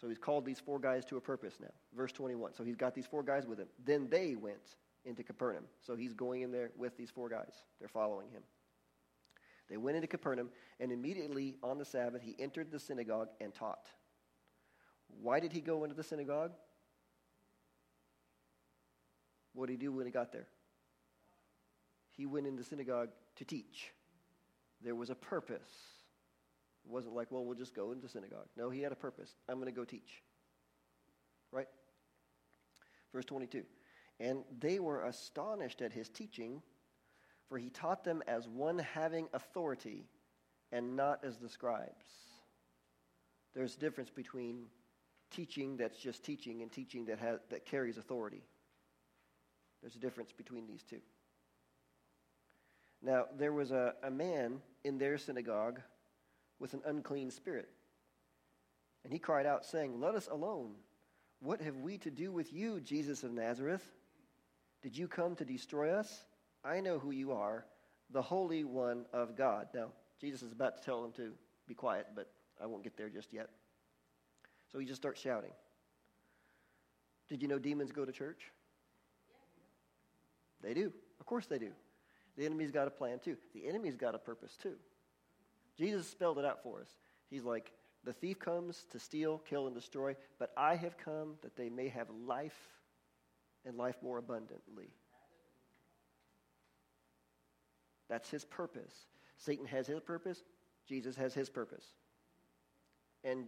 [0.00, 1.72] So he's called these four guys to a purpose now.
[1.94, 2.54] Verse 21.
[2.54, 3.68] So he's got these four guys with him.
[3.84, 5.64] Then they went into Capernaum.
[5.80, 7.52] So he's going in there with these four guys.
[7.78, 8.42] They're following him.
[9.68, 13.88] They went into Capernaum, and immediately on the Sabbath, he entered the synagogue and taught.
[15.22, 16.52] Why did he go into the synagogue?
[19.52, 20.46] What did he do when he got there?
[22.10, 23.92] He went into the synagogue to teach.
[24.82, 25.99] There was a purpose.
[26.84, 28.46] It wasn't like, well, we'll just go into synagogue.
[28.56, 29.34] No, he had a purpose.
[29.48, 30.22] I'm going to go teach.
[31.52, 31.68] Right?
[33.12, 33.64] Verse 22.
[34.18, 36.62] And they were astonished at his teaching,
[37.48, 40.06] for he taught them as one having authority
[40.72, 41.90] and not as the scribes.
[43.54, 44.66] There's a difference between
[45.30, 48.42] teaching that's just teaching and teaching that, has, that carries authority.
[49.80, 51.00] There's a difference between these two.
[53.02, 55.80] Now, there was a, a man in their synagogue
[56.60, 57.68] with an unclean spirit.
[59.02, 60.74] And he cried out, saying, Let us alone.
[61.40, 63.82] What have we to do with you, Jesus of Nazareth?
[64.82, 66.24] Did you come to destroy us?
[66.62, 67.64] I know who you are,
[68.10, 69.68] the Holy One of God.
[69.74, 69.88] Now,
[70.20, 71.32] Jesus is about to tell them to
[71.66, 72.30] be quiet, but
[72.62, 73.48] I won't get there just yet.
[74.70, 75.52] So he just starts shouting.
[77.28, 78.50] Did you know demons go to church?
[80.62, 80.92] They do.
[81.20, 81.70] Of course they do.
[82.36, 83.36] The enemy's got a plan too.
[83.54, 84.74] The enemy's got a purpose too.
[85.80, 86.88] Jesus spelled it out for us.
[87.30, 87.72] He's like,
[88.04, 91.88] the thief comes to steal, kill, and destroy, but I have come that they may
[91.88, 92.58] have life
[93.64, 94.90] and life more abundantly.
[98.10, 98.92] That's his purpose.
[99.38, 100.42] Satan has his purpose,
[100.86, 101.84] Jesus has his purpose.
[103.24, 103.46] And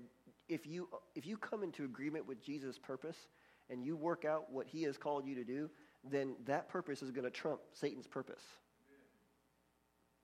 [0.49, 3.17] if you, if you come into agreement with Jesus' purpose
[3.69, 5.69] and you work out what he has called you to do,
[6.03, 8.43] then that purpose is going to trump Satan's purpose.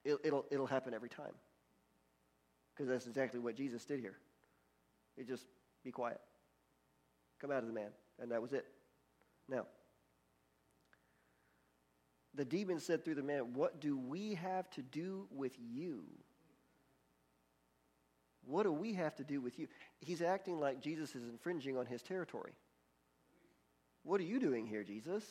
[0.03, 1.33] It, it'll, it'll happen every time.
[2.79, 4.15] Because that's exactly what Jesus did here.
[5.17, 5.43] He just,
[5.83, 6.21] be quiet.
[7.41, 7.89] Come out of the man.
[8.21, 8.65] And that was it.
[9.49, 9.65] Now,
[12.35, 16.05] The demon said through the man, What do we have to do with you?
[18.45, 19.67] What do we have to do with you?
[19.99, 22.53] He's acting like Jesus is infringing on his territory.
[24.03, 25.25] What are you doing here, Jesus?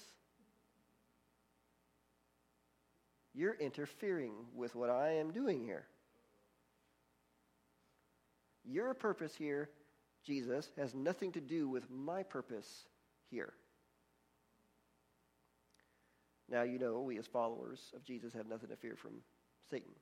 [3.33, 5.87] You're interfering with what I am doing here.
[8.71, 9.71] Your purpose here,
[10.27, 12.87] Jesus, has nothing to do with my purpose
[13.31, 13.55] here.
[16.51, 19.13] Now, you know, we as followers of Jesus have nothing to fear from
[19.71, 19.93] Satan.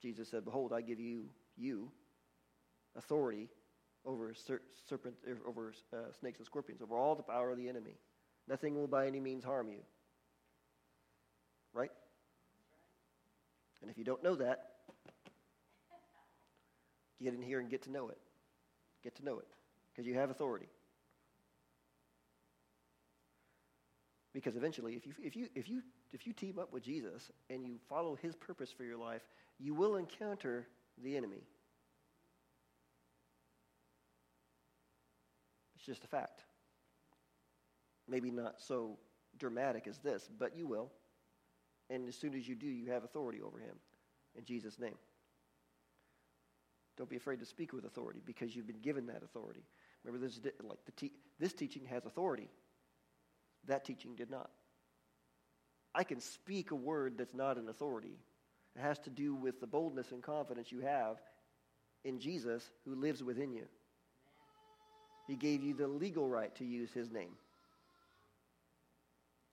[0.00, 1.90] Jesus said, Behold, I give you, you,
[2.96, 3.48] authority
[4.06, 7.68] over ser- serpent, er, over uh, snakes and scorpions, over all the power of the
[7.68, 7.98] enemy.
[8.48, 9.80] Nothing will by any means harm you.
[11.74, 11.90] Right?
[13.82, 14.75] And if you don't know that,
[17.22, 18.18] get in here and get to know it.
[19.02, 19.46] Get to know it.
[19.92, 20.68] Because you have authority.
[24.32, 27.64] Because eventually, if you, if, you, if, you, if you team up with Jesus and
[27.64, 29.22] you follow his purpose for your life,
[29.58, 30.66] you will encounter
[31.02, 31.42] the enemy.
[35.76, 36.42] It's just a fact.
[38.08, 38.98] Maybe not so
[39.38, 40.90] dramatic as this, but you will.
[41.88, 43.76] And as soon as you do, you have authority over him
[44.36, 44.96] in Jesus' name.
[46.96, 49.64] Don't be afraid to speak with authority because you've been given that authority.
[50.04, 52.48] Remember, this, like the te- this teaching has authority.
[53.66, 54.50] That teaching did not.
[55.94, 58.18] I can speak a word that's not an authority.
[58.76, 61.16] It has to do with the boldness and confidence you have
[62.04, 63.64] in Jesus who lives within you.
[65.26, 67.32] He gave you the legal right to use his name.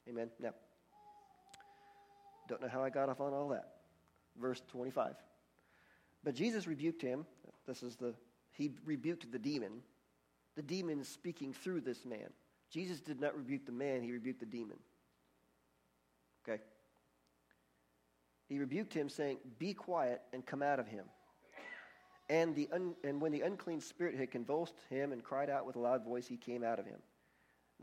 [0.08, 0.30] Amen.
[0.40, 0.54] Now,
[2.48, 3.70] don't know how I got off on all that.
[4.40, 5.16] Verse 25.
[6.24, 7.26] But Jesus rebuked him.
[7.68, 8.14] This is the,
[8.52, 9.82] he rebuked the demon.
[10.56, 12.30] The demon is speaking through this man.
[12.70, 14.78] Jesus did not rebuke the man, he rebuked the demon.
[16.48, 16.62] Okay?
[18.50, 21.06] He rebuked him, saying, Be quiet and come out of him.
[22.30, 25.76] And, the un, and when the unclean spirit had convulsed him and cried out with
[25.76, 27.00] a loud voice, he came out of him.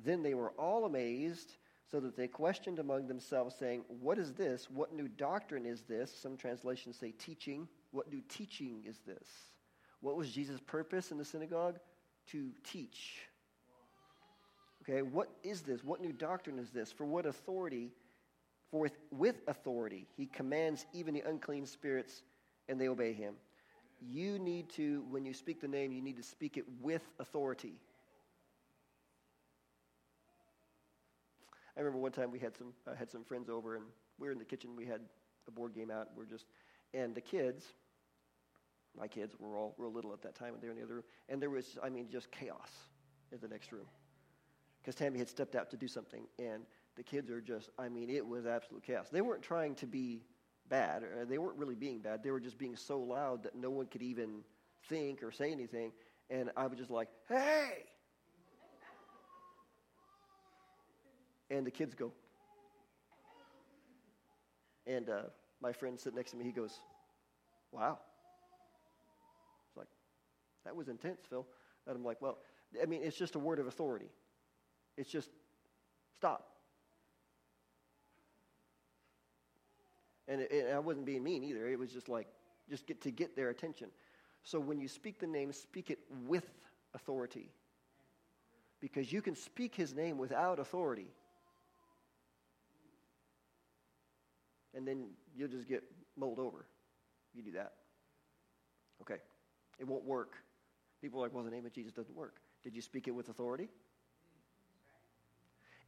[0.02, 1.56] Then they were all amazed,
[1.90, 4.68] so that they questioned among themselves, saying, What is this?
[4.70, 6.12] What new doctrine is this?
[6.12, 7.68] Some translations say teaching.
[7.92, 9.28] What new teaching is this?
[10.00, 11.78] What was Jesus' purpose in the synagogue?
[12.28, 13.22] To teach.
[14.82, 15.84] Okay, what is this?
[15.84, 16.90] What new doctrine is this?
[16.90, 17.90] For what authority,
[18.70, 22.22] for with, with authority, he commands even the unclean spirits
[22.68, 23.34] and they obey him.
[24.00, 27.74] You need to, when you speak the name, you need to speak it with authority.
[31.76, 33.84] I remember one time we had some, had some friends over and
[34.18, 34.76] we were in the kitchen.
[34.76, 35.00] We had
[35.46, 36.08] a board game out.
[36.16, 36.46] We're just,
[36.94, 37.64] and the kids,
[38.98, 40.94] my kids were all real little at that time, and they were in the other
[40.94, 41.04] room.
[41.28, 42.70] And there was, I mean, just chaos
[43.32, 43.86] in the next room
[44.80, 46.64] because Tammy had stepped out to do something, and
[46.96, 49.08] the kids are just, I mean, it was absolute chaos.
[49.10, 50.22] They weren't trying to be
[50.68, 52.22] bad, or they weren't really being bad.
[52.22, 54.42] They were just being so loud that no one could even
[54.88, 55.92] think or say anything.
[56.30, 57.84] And I was just like, hey!
[61.50, 62.12] And the kids go.
[64.86, 65.22] And uh,
[65.60, 66.80] my friend sitting next to me, he goes,
[67.72, 67.98] wow.
[70.64, 71.46] That was intense, Phil.
[71.86, 72.38] And I'm like, well,
[72.80, 74.10] I mean, it's just a word of authority.
[74.96, 75.30] It's just
[76.16, 76.46] stop.
[80.28, 81.66] And, it, it, I wasn't being mean either.
[81.68, 82.28] It was just like,
[82.68, 83.88] just get to get their attention.
[84.42, 86.48] So when you speak the name, speak it with
[86.94, 87.50] authority.
[88.80, 91.08] Because you can speak his name without authority.
[94.74, 95.82] And then you'll just get
[96.16, 96.66] mulled over.
[97.34, 97.72] You do that.
[99.02, 99.16] Okay.
[99.78, 100.34] It won't work.
[101.00, 102.36] People are like, well, the name of Jesus doesn't work.
[102.62, 103.68] Did you speak it with authority?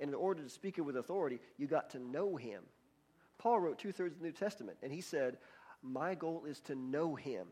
[0.00, 2.62] And in order to speak it with authority, you got to know him.
[3.38, 5.38] Paul wrote two thirds of the New Testament, and he said,
[5.82, 7.46] My goal is to know him.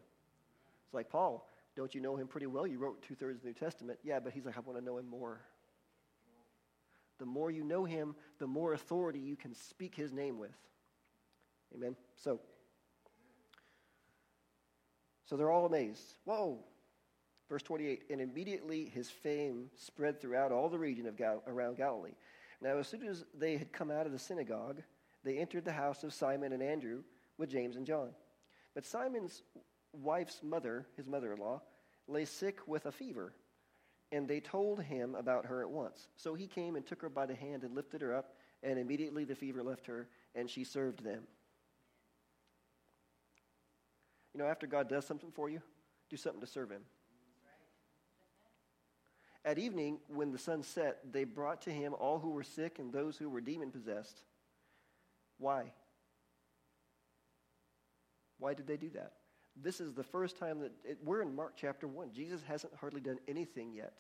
[0.86, 2.66] It's like, Paul, don't you know him pretty well?
[2.66, 3.98] You wrote two thirds of the New Testament.
[4.02, 5.40] Yeah, but he's like, I want to know him more.
[7.18, 10.56] The more you know him, the more authority you can speak his name with.
[11.74, 11.94] Amen?
[12.16, 12.40] So,
[15.26, 16.14] so they're all amazed.
[16.24, 16.58] Whoa!
[17.51, 22.14] Verse 28 And immediately his fame spread throughout all the region of Gal- around Galilee.
[22.62, 24.80] Now, as soon as they had come out of the synagogue,
[25.24, 27.03] they entered the house of Simon and Andrew
[27.36, 28.11] with James and John.
[28.74, 29.42] But Simon's
[29.92, 31.62] wife's mother, his mother in law,
[32.07, 33.34] lay sick with a fever,
[34.12, 36.09] and they told him about her at once.
[36.16, 39.24] So he came and took her by the hand and lifted her up, and immediately
[39.24, 41.22] the fever left her, and she served them.
[44.34, 45.61] You know, after God does something for you,
[46.09, 46.82] do something to serve him.
[49.45, 52.93] At evening, when the sun set, they brought to him all who were sick and
[52.93, 54.20] those who were demon possessed.
[55.38, 55.72] Why?
[58.38, 59.12] Why did they do that?
[59.57, 62.12] This is the first time that it, we're in Mark chapter 1.
[62.12, 63.95] Jesus hasn't hardly done anything yet.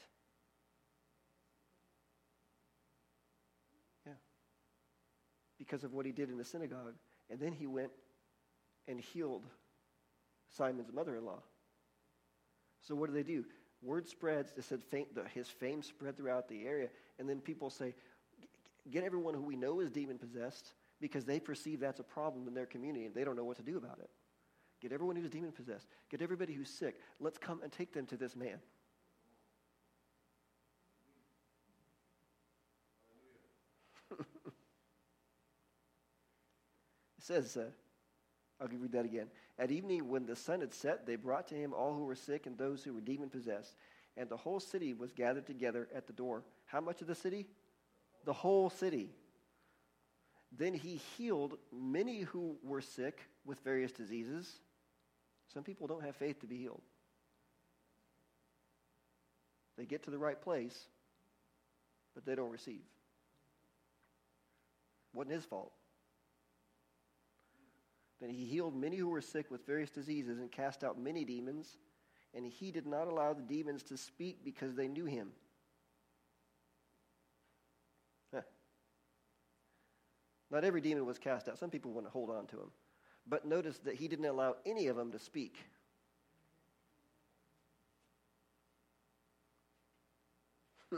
[4.06, 4.12] Yeah.
[5.58, 6.94] Because of what he did in the synagogue.
[7.30, 7.90] And then he went
[8.88, 9.46] and healed
[10.56, 11.42] Simon's mother in law.
[12.82, 13.44] So what do they do?
[13.82, 14.52] Word spreads.
[14.56, 16.88] It said fame, the, his fame spread throughout the area.
[17.18, 17.94] And then people say,
[18.90, 22.54] get everyone who we know is demon possessed because they perceive that's a problem in
[22.54, 24.10] their community and they don't know what to do about it.
[24.80, 25.86] Get everyone who's demon possessed.
[26.10, 26.96] Get everybody who's sick.
[27.20, 28.58] Let's come and take them to this man.
[34.18, 34.26] it
[37.18, 37.66] says, uh,
[38.60, 39.28] I'll give you read that again.
[39.58, 42.46] At evening, when the sun had set, they brought to him all who were sick
[42.46, 43.74] and those who were demon possessed.
[44.16, 46.42] And the whole city was gathered together at the door.
[46.66, 47.46] How much of the city?
[48.24, 49.10] The whole city.
[50.56, 54.60] Then he healed many who were sick with various diseases
[55.52, 56.82] some people don't have faith to be healed.
[59.76, 60.78] They get to the right place,
[62.14, 62.82] but they don't receive.
[65.12, 65.72] Wasn't his fault.
[68.20, 71.78] Then he healed many who were sick with various diseases and cast out many demons,
[72.34, 75.30] and he did not allow the demons to speak because they knew him.
[78.32, 78.42] Huh.
[80.50, 81.58] Not every demon was cast out.
[81.58, 82.70] Some people want to hold on to him.
[83.26, 85.56] But notice that he didn't allow any of them to speak.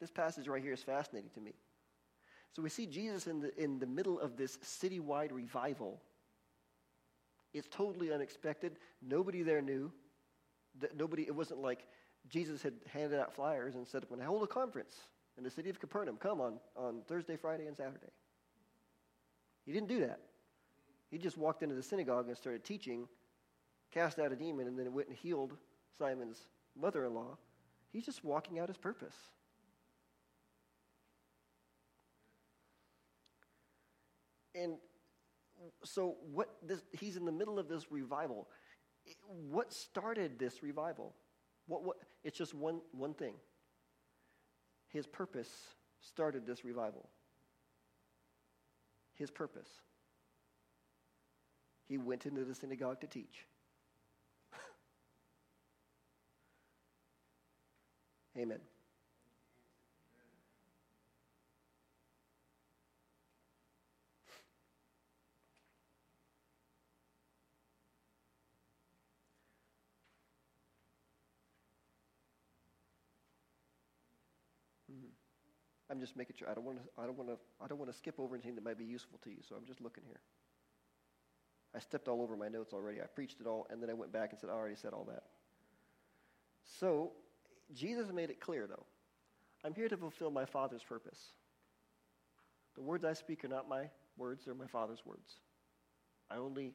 [0.00, 1.54] this passage right here is fascinating to me.
[2.52, 6.02] So we see Jesus in the, in the middle of this citywide revival.
[7.54, 8.78] It's totally unexpected.
[9.02, 9.92] Nobody there knew.
[10.80, 11.86] That nobody, it wasn't like
[12.28, 14.94] Jesus had handed out flyers and said, I'm going to hold a conference
[15.38, 16.16] in the city of Capernaum.
[16.16, 18.12] Come on, on Thursday, Friday, and Saturday.
[19.64, 20.20] He didn't do that.
[21.10, 23.08] He just walked into the synagogue and started teaching,
[23.90, 25.56] cast out a demon, and then went and healed
[25.98, 26.40] Simon's
[26.78, 27.38] mother in law.
[27.92, 29.14] He's just walking out his purpose.
[34.54, 34.74] And
[35.84, 38.48] so what this, he's in the middle of this revival.
[39.26, 41.14] What started this revival?
[41.66, 43.34] What, what, it's just one, one thing.
[44.88, 45.50] His purpose
[46.00, 47.08] started this revival.
[49.14, 49.68] His purpose
[51.88, 53.46] he went into the synagogue to teach.
[58.36, 58.60] Amen.
[75.96, 76.50] I'm just making sure.
[76.50, 77.02] I don't want to.
[77.02, 77.36] I don't want to.
[77.64, 79.38] I don't want to skip over anything that might be useful to you.
[79.48, 80.20] So I'm just looking here.
[81.74, 83.00] I stepped all over my notes already.
[83.00, 85.04] I preached it all, and then I went back and said, I already said all
[85.08, 85.22] that.
[86.80, 87.12] So,
[87.74, 88.84] Jesus made it clear, though.
[89.64, 91.18] I'm here to fulfill my Father's purpose.
[92.74, 93.88] The words I speak are not my
[94.18, 95.32] words, they're my Father's words.
[96.30, 96.72] I only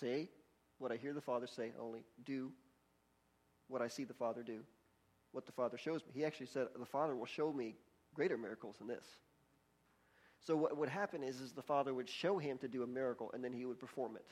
[0.00, 0.30] say
[0.78, 2.52] what I hear the Father say, I only do
[3.68, 4.60] what I see the Father do,
[5.32, 6.12] what the Father shows me.
[6.14, 7.76] He actually said, The Father will show me
[8.14, 9.04] greater miracles than this.
[10.46, 13.30] So what would happen is, is the Father would show him to do a miracle,
[13.34, 14.26] and then he would perform it.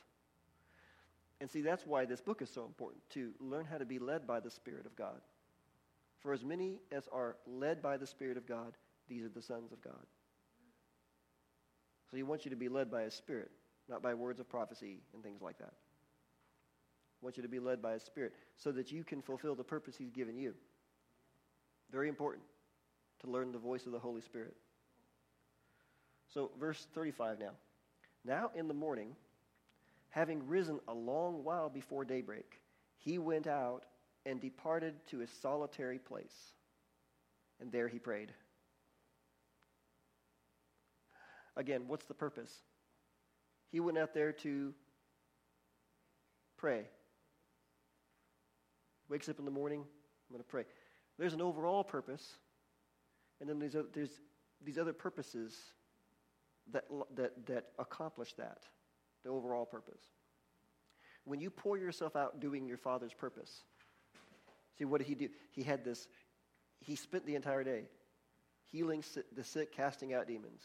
[1.41, 4.27] And see, that's why this book is so important, to learn how to be led
[4.27, 5.21] by the Spirit of God.
[6.21, 8.73] For as many as are led by the Spirit of God,
[9.09, 10.07] these are the sons of God.
[12.11, 13.51] So he wants you to be led by his Spirit,
[13.89, 15.75] not by words of prophecy and things like that.
[17.21, 19.63] He wants you to be led by his Spirit so that you can fulfill the
[19.63, 20.55] purpose he's given you.
[21.93, 22.43] Very important
[23.21, 24.55] to learn the voice of the Holy Spirit.
[26.33, 27.53] So, verse 35 now.
[28.25, 29.17] Now in the morning,
[30.11, 32.61] having risen a long while before daybreak,
[32.99, 33.85] he went out
[34.27, 36.53] and departed to a solitary place.
[37.61, 38.33] And there he prayed.
[41.57, 42.53] Again, what's the purpose?
[43.71, 44.75] He went out there to
[46.57, 46.85] pray.
[49.09, 50.65] Wakes up in the morning, I'm going to pray.
[51.19, 52.25] There's an overall purpose,
[53.41, 54.21] and then there's, there's
[54.65, 55.57] these other purposes
[56.73, 56.85] that,
[57.15, 58.65] that, that accomplish that,
[59.25, 60.01] the overall purpose.
[61.25, 63.63] When you pour yourself out doing your Father's purpose,
[64.79, 65.29] see, what did he do?
[65.51, 66.09] He had this,
[66.81, 67.85] he spent the entire day
[68.71, 69.03] healing
[69.35, 70.63] the sick, casting out demons.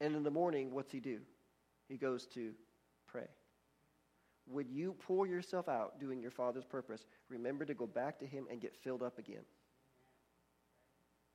[0.00, 1.18] And in the morning, what's he do?
[1.88, 2.52] He goes to
[3.06, 3.28] pray.
[4.46, 8.46] When you pour yourself out doing your Father's purpose, remember to go back to him
[8.50, 9.42] and get filled up again.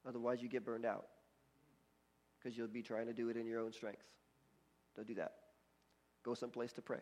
[0.07, 1.07] Otherwise, you get burned out
[2.37, 4.03] because you'll be trying to do it in your own strength.
[4.95, 5.33] Don't do that.
[6.23, 6.99] Go someplace to pray.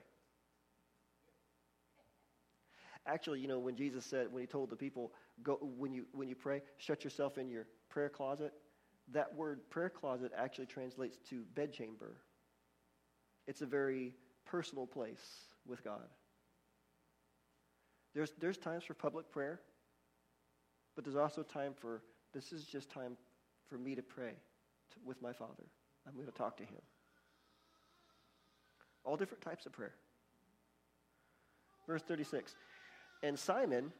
[3.06, 6.30] Actually, you know, when Jesus said, when he told the people, go, when you, when
[6.30, 8.54] you pray, shut yourself in your prayer closet,
[9.12, 12.16] that word prayer closet actually translates to bedchamber.
[13.46, 15.20] It's a very personal place
[15.68, 16.08] with God.
[18.14, 19.60] There's, there's times for public prayer,
[20.96, 22.04] but there's also time for,
[22.34, 23.18] this is just time
[23.70, 24.34] for me to pray
[24.92, 25.64] to, with my Father.
[26.08, 26.82] I'm going to talk to Him.
[29.06, 29.94] All different types of prayer.
[31.88, 32.56] Verse 36
[33.22, 33.92] And Simon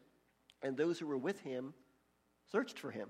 [0.62, 1.74] and those who were with him
[2.52, 3.10] searched for him.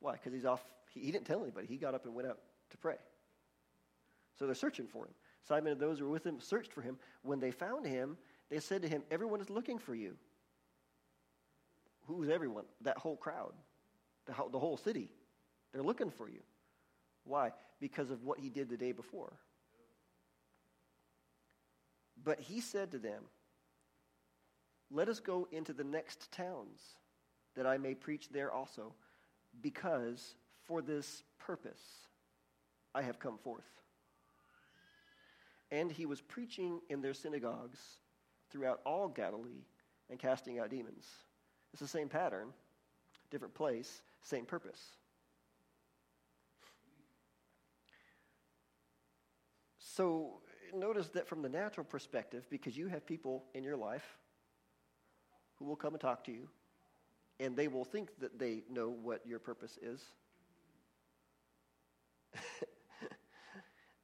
[0.00, 0.12] Why?
[0.12, 0.62] Because he's off.
[0.94, 1.66] He, he didn't tell anybody.
[1.66, 2.38] He got up and went out
[2.70, 2.96] to pray.
[4.38, 5.12] So they're searching for him.
[5.46, 6.98] Simon and those who were with him searched for him.
[7.22, 8.16] When they found him,
[8.48, 10.16] they said to him, Everyone is looking for you.
[12.06, 12.64] Who's everyone?
[12.82, 13.52] That whole crowd,
[14.26, 15.10] the whole, city.
[15.72, 16.40] They're looking for you.
[17.24, 17.52] Why?
[17.80, 19.32] Because of what he did the day before.
[22.22, 23.24] But he said to them,
[24.90, 26.80] Let us go into the next towns,
[27.56, 28.94] that I may preach there also,
[29.60, 31.82] because for this purpose
[32.94, 33.64] I have come forth.
[35.70, 37.78] And he was preaching in their synagogues
[38.50, 39.64] throughout all Galilee
[40.10, 41.06] and casting out demons.
[41.72, 42.48] It's the same pattern,
[43.30, 44.80] different place, same purpose.
[49.78, 50.40] So
[50.74, 54.16] notice that from the natural perspective, because you have people in your life
[55.56, 56.48] who will come and talk to you,
[57.40, 60.00] and they will think that they know what your purpose is.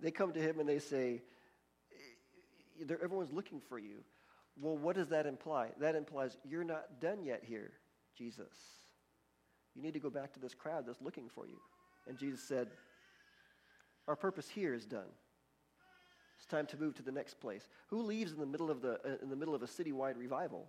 [0.00, 1.22] they come to him and they say,
[1.92, 4.04] eh, Everyone's looking for you.
[4.60, 5.70] Well, what does that imply?
[5.80, 7.72] That implies you're not done yet here,
[8.16, 8.48] Jesus.
[9.78, 11.56] You need to go back to this crowd that's looking for you.
[12.08, 12.66] And Jesus said,
[14.08, 15.06] Our purpose here is done.
[16.36, 17.68] It's time to move to the next place.
[17.86, 20.66] Who leaves in the middle of, the, uh, in the middle of a citywide revival?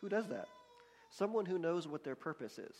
[0.00, 0.46] Who does that?
[1.10, 2.76] Someone who knows what their purpose is.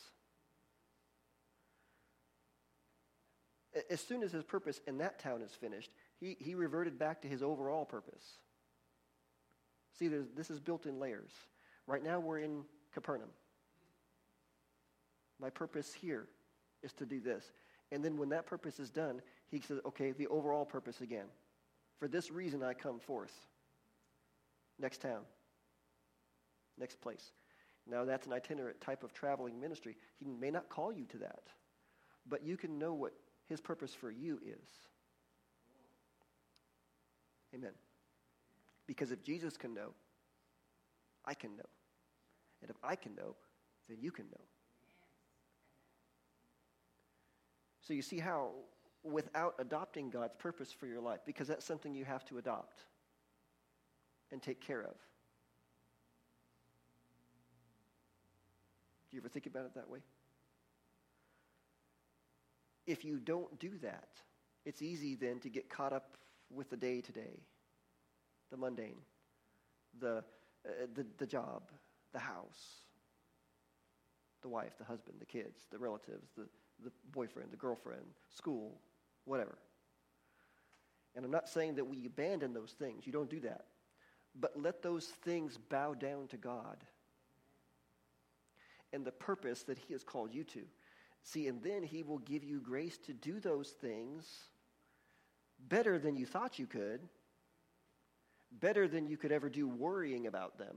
[3.90, 7.28] As soon as his purpose in that town is finished, he, he reverted back to
[7.28, 8.24] his overall purpose.
[9.98, 11.32] See, this is built in layers.
[11.88, 12.64] Right now, we're in
[12.96, 13.28] Capernaum.
[15.38, 16.28] My purpose here
[16.82, 17.52] is to do this.
[17.92, 19.20] And then when that purpose is done,
[19.50, 21.26] he says, okay, the overall purpose again.
[21.98, 23.34] For this reason I come forth.
[24.80, 25.20] Next town.
[26.78, 27.32] Next place.
[27.86, 29.94] Now that's an itinerant type of traveling ministry.
[30.18, 31.42] He may not call you to that,
[32.26, 33.12] but you can know what
[33.46, 34.68] his purpose for you is.
[37.54, 37.72] Amen.
[38.86, 39.92] Because if Jesus can know,
[41.26, 41.68] I can know.
[42.62, 43.36] And if I can know,
[43.88, 44.44] then you can know.
[47.80, 48.50] So you see how,
[49.04, 52.82] without adopting God's purpose for your life, because that's something you have to adopt
[54.32, 54.94] and take care of.
[59.10, 60.00] Do you ever think about it that way?
[62.86, 64.08] If you don't do that,
[64.64, 66.16] it's easy then to get caught up
[66.50, 67.40] with the day to day,
[68.50, 68.98] the mundane,
[70.00, 70.18] the,
[70.66, 71.62] uh, the, the job,
[72.16, 72.80] the house,
[74.40, 76.46] the wife, the husband, the kids, the relatives, the,
[76.82, 78.80] the boyfriend, the girlfriend, school,
[79.26, 79.58] whatever.
[81.14, 83.06] And I'm not saying that we abandon those things.
[83.06, 83.66] You don't do that.
[84.40, 86.78] But let those things bow down to God
[88.94, 90.62] and the purpose that He has called you to.
[91.22, 94.26] See, and then He will give you grace to do those things
[95.68, 97.00] better than you thought you could,
[98.52, 100.76] better than you could ever do worrying about them.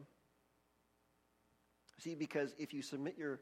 [1.99, 3.39] See, because if you submit your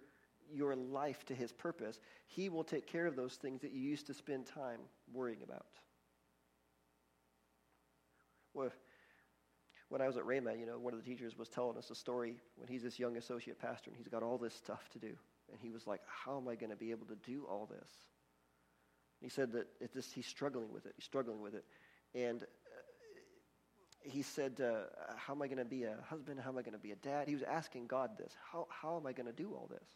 [0.54, 4.08] your life to his purpose, he will take care of those things that you used
[4.08, 4.80] to spend time
[5.14, 5.66] worrying about.
[8.54, 8.72] Well,
[9.90, 11.96] when I was at Rhema, you know, one of the teachers was telling us a
[11.96, 15.14] story when he's this young associate pastor and he's got all this stuff to do.
[15.52, 17.92] And he was like, How am I going to be able to do all this?
[19.20, 20.94] he said that it just, he's struggling with it.
[20.96, 21.66] He's struggling with it.
[22.14, 22.44] And
[24.08, 24.86] he said, uh,
[25.16, 26.40] How am I going to be a husband?
[26.40, 27.28] How am I going to be a dad?
[27.28, 29.90] He was asking God this How, how am I going to do all this?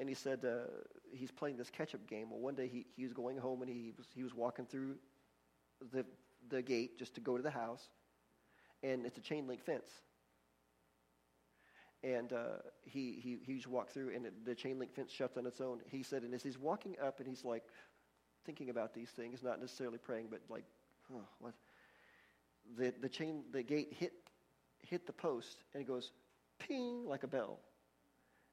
[0.00, 0.66] and he said uh,
[1.12, 2.30] he's playing this catch-up game.
[2.30, 4.96] Well, one day he, he was going home and he was, he was walking through
[5.92, 6.06] the,
[6.48, 7.86] the gate just to go to the house,
[8.82, 9.90] and it's a chain link fence.
[12.02, 15.36] And uh, he, he, he just walked through, and it, the chain link fence shuts
[15.36, 15.80] on its own.
[15.90, 17.64] He said, and as he's walking up, and he's like
[18.46, 20.64] thinking about these things, not necessarily praying, but like,
[21.12, 21.52] oh, what?
[22.76, 24.12] The, the chain, the gate hit,
[24.80, 26.12] hit the post, and it goes
[26.58, 27.58] ping like a bell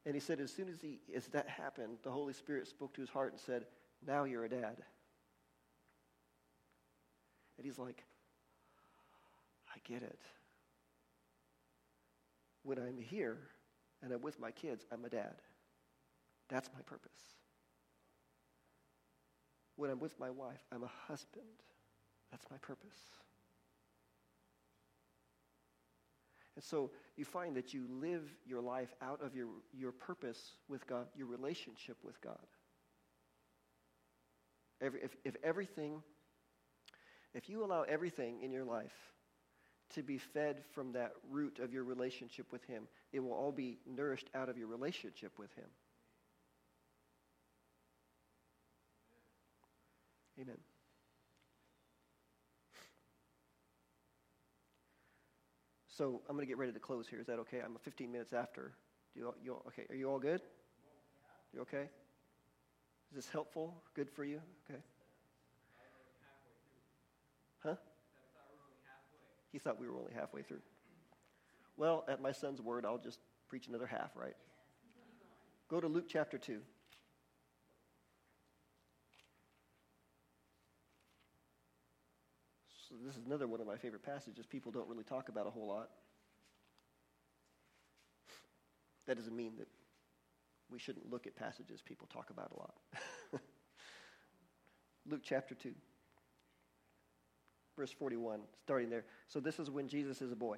[0.05, 3.01] And he said, as soon as, he, as that happened, the Holy Spirit spoke to
[3.01, 3.65] his heart and said,
[4.05, 4.77] Now you're a dad.
[7.57, 8.03] And he's like,
[9.73, 10.19] I get it.
[12.63, 13.37] When I'm here
[14.01, 15.35] and I'm with my kids, I'm a dad.
[16.49, 17.11] That's my purpose.
[19.75, 21.45] When I'm with my wife, I'm a husband.
[22.31, 22.97] That's my purpose.
[26.57, 30.87] And so you find that you live your life out of your, your purpose with
[30.87, 32.39] God, your relationship with God.
[34.81, 36.01] Every, if, if everything,
[37.35, 38.95] if you allow everything in your life
[39.93, 43.77] to be fed from that root of your relationship with Him, it will all be
[43.85, 45.67] nourished out of your relationship with Him.
[50.41, 50.57] Amen.
[55.97, 57.19] So I'm going to get ready to close here.
[57.19, 57.59] Is that okay?
[57.59, 58.73] I'm 15 minutes after.
[59.15, 59.83] Do you, you okay?
[59.89, 60.41] Are you all good?
[61.55, 61.89] You okay?
[63.09, 63.81] Is this helpful?
[63.95, 64.39] Good for you?
[64.69, 64.79] Okay.
[67.63, 67.75] Huh?
[69.51, 70.61] He thought we were only halfway through.
[71.77, 73.17] Well, at my son's word, I'll just
[73.49, 74.35] preach another half, right?
[75.67, 76.59] Go to Luke chapter 2.
[83.05, 85.67] This is another one of my favorite passages people don't really talk about a whole
[85.67, 85.89] lot.
[89.05, 89.67] That doesn't mean that
[90.69, 92.73] we shouldn't look at passages people talk about a lot.
[95.09, 95.73] Luke chapter 2,
[97.77, 99.05] verse 41, starting there.
[99.27, 100.57] So this is when Jesus is a boy.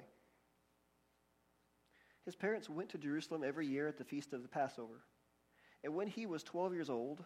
[2.24, 5.02] His parents went to Jerusalem every year at the feast of the Passover.
[5.84, 7.24] And when he was 12 years old,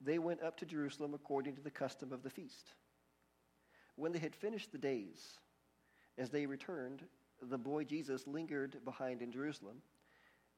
[0.00, 2.74] they went up to Jerusalem according to the custom of the feast.
[3.96, 5.38] When they had finished the days,
[6.18, 7.02] as they returned,
[7.42, 9.82] the boy Jesus lingered behind in Jerusalem,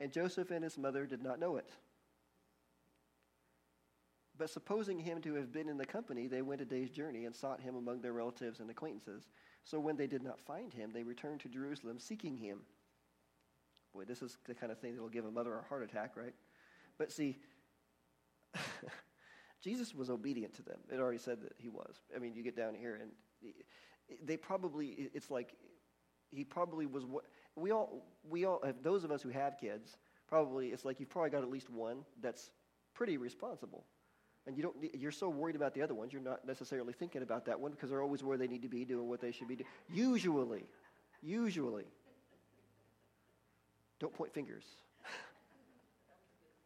[0.01, 1.71] and Joseph and his mother did not know it.
[4.37, 7.35] But supposing him to have been in the company, they went a day's journey and
[7.35, 9.25] sought him among their relatives and acquaintances.
[9.65, 12.61] So when they did not find him, they returned to Jerusalem seeking him.
[13.93, 16.17] Boy, this is the kind of thing that will give a mother a heart attack,
[16.17, 16.35] right?
[16.99, 17.39] But see,
[19.63, 20.79] Jesus was obedient to them.
[20.93, 21.97] It already said that he was.
[22.15, 23.11] I mean, you get down here and
[24.25, 25.55] they probably, it's like,
[26.31, 27.05] he probably was
[27.57, 29.97] we all, we all, uh, those of us who have kids,
[30.29, 32.51] probably, it's like you've probably got at least one that's
[32.95, 33.85] pretty responsible.
[34.47, 37.45] And you don't, you're so worried about the other ones, you're not necessarily thinking about
[37.47, 39.57] that one because they're always where they need to be, doing what they should be
[39.57, 39.69] doing.
[39.93, 40.65] Usually,
[41.23, 41.85] usually.
[43.99, 44.65] Don't point fingers.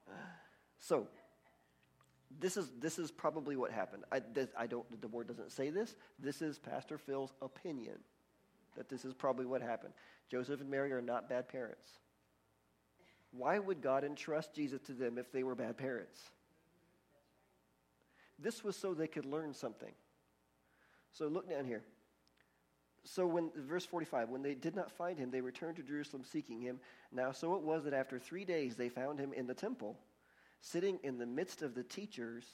[0.79, 1.09] so,
[2.41, 4.05] this is, this is probably what happened.
[4.11, 5.95] I, this, I don't, the word doesn't say this.
[6.19, 7.99] This is Pastor Phil's opinion
[8.77, 9.93] that this is probably what happened.
[10.31, 11.89] Joseph and Mary are not bad parents.
[13.33, 16.21] Why would God entrust Jesus to them if they were bad parents?
[18.39, 19.93] This was so they could learn something.
[21.13, 21.83] So look down here.
[23.05, 26.61] So when verse 45, when they did not find him, they returned to Jerusalem seeking
[26.61, 26.79] him.
[27.11, 29.99] Now so it was that after 3 days they found him in the temple
[30.63, 32.45] sitting in the midst of the teachers,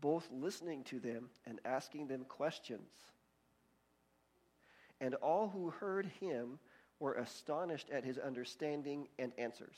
[0.00, 2.90] both listening to them and asking them questions.
[5.00, 6.58] And all who heard him
[7.00, 9.76] were astonished at his understanding and answers.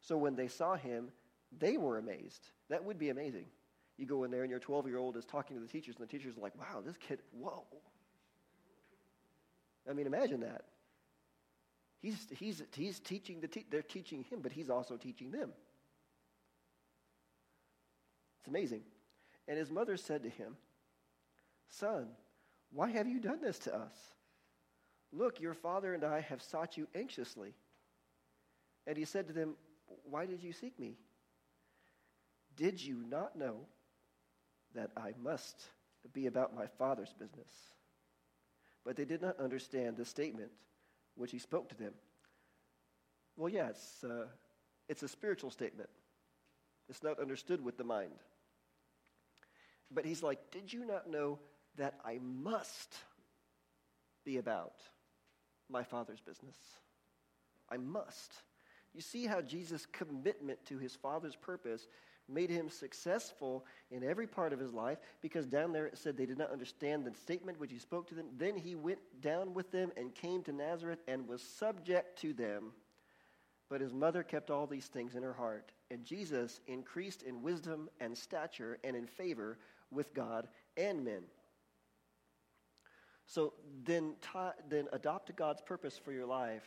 [0.00, 1.10] So when they saw him,
[1.58, 2.48] they were amazed.
[2.70, 3.46] That would be amazing.
[3.98, 6.08] You go in there and your 12 year old is talking to the teachers, and
[6.08, 7.64] the teachers are like, wow, this kid, whoa.
[9.88, 10.64] I mean, imagine that.
[12.00, 15.52] He's, he's, he's teaching the te- they're teaching him, but he's also teaching them.
[18.42, 18.82] It's amazing.
[19.46, 20.56] And his mother said to him,
[21.68, 22.08] Son,
[22.72, 23.94] why have you done this to us?
[25.12, 27.54] Look, your father and I have sought you anxiously.
[28.84, 29.54] And he said to them,
[30.02, 30.96] Why did you seek me?
[32.56, 33.60] Did you not know
[34.74, 35.62] that I must
[36.12, 37.52] be about my father's business?
[38.84, 40.50] But they did not understand the statement
[41.14, 41.92] which he spoke to them.
[43.36, 44.26] Well, yeah, it's, uh,
[44.88, 45.88] it's a spiritual statement.
[46.88, 48.12] It's not understood with the mind.
[49.94, 51.38] But he's like, Did you not know
[51.76, 52.94] that I must
[54.24, 54.74] be about
[55.68, 56.56] my Father's business?
[57.70, 58.32] I must.
[58.94, 61.86] You see how Jesus' commitment to his Father's purpose
[62.28, 66.26] made him successful in every part of his life because down there it said they
[66.26, 68.26] did not understand the statement which he spoke to them.
[68.36, 72.72] Then he went down with them and came to Nazareth and was subject to them.
[73.68, 75.72] But his mother kept all these things in her heart.
[75.90, 79.58] And Jesus increased in wisdom and stature and in favor
[79.92, 81.22] with God and men.
[83.26, 84.14] So then,
[84.68, 86.66] then adopt God's purpose for your life,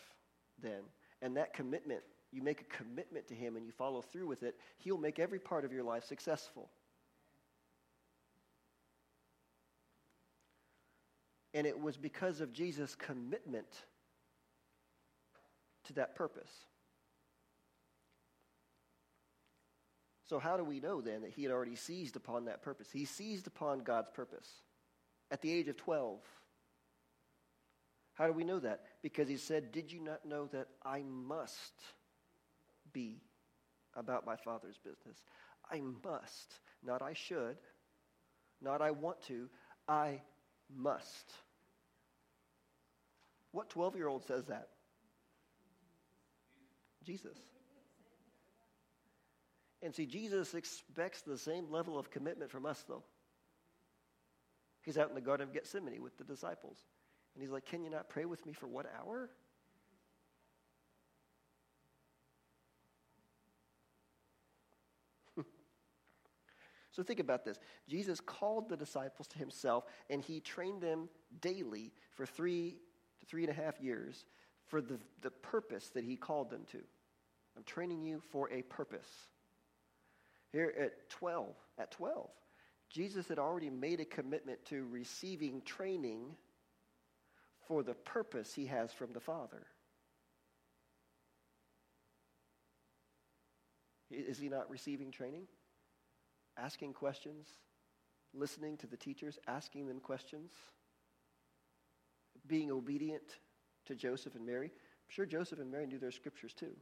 [0.61, 0.81] then,
[1.21, 2.01] and that commitment
[2.35, 5.39] you make a commitment to Him and you follow through with it, He'll make every
[5.39, 6.69] part of your life successful.
[11.53, 13.85] And it was because of Jesus' commitment
[15.85, 16.51] to that purpose.
[20.25, 22.87] So, how do we know then that he had already seized upon that purpose?
[22.91, 24.49] He seized upon God's purpose
[25.29, 26.19] at the age of 12.
[28.15, 28.81] How do we know that?
[29.03, 31.73] Because he said, Did you not know that I must
[32.91, 33.21] be
[33.95, 35.17] about my Father's business?
[35.71, 36.59] I must.
[36.83, 37.57] Not I should.
[38.61, 39.49] Not I want to.
[39.87, 40.21] I
[40.75, 41.33] must.
[43.51, 44.69] What 12 year old says that?
[47.03, 47.37] Jesus.
[49.81, 53.03] And see, Jesus expects the same level of commitment from us, though.
[54.81, 56.77] He's out in the Garden of Gethsemane with the disciples.
[57.33, 59.29] And he's like, Can you not pray with me for one hour?
[66.91, 67.59] so think about this.
[67.89, 71.09] Jesus called the disciples to himself, and he trained them
[71.41, 72.77] daily for three
[73.19, 74.25] to three and a half years
[74.67, 76.79] for the, the purpose that he called them to.
[77.57, 79.09] I'm training you for a purpose.
[80.55, 82.29] Here at 12, at 12,
[82.89, 86.33] Jesus had already made a commitment to receiving training
[87.67, 89.65] for the purpose he has from the Father.
[94.09, 95.45] Is he not receiving training?
[96.57, 97.49] Asking questions?
[98.33, 100.53] Listening to the teachers, asking them questions?
[102.47, 103.39] Being obedient
[103.87, 104.67] to Joseph and Mary?
[104.67, 106.77] I'm sure Joseph and Mary knew their scriptures too.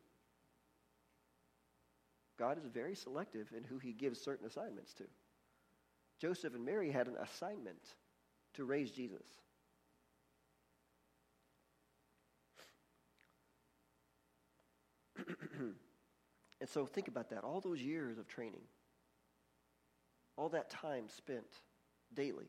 [2.38, 5.04] God is very selective in who he gives certain assignments to.
[6.20, 7.96] Joseph and Mary had an assignment
[8.54, 9.26] to raise Jesus.
[15.60, 15.76] and
[16.70, 17.44] so think about that.
[17.44, 18.62] All those years of training,
[20.38, 21.46] all that time spent
[22.14, 22.48] daily.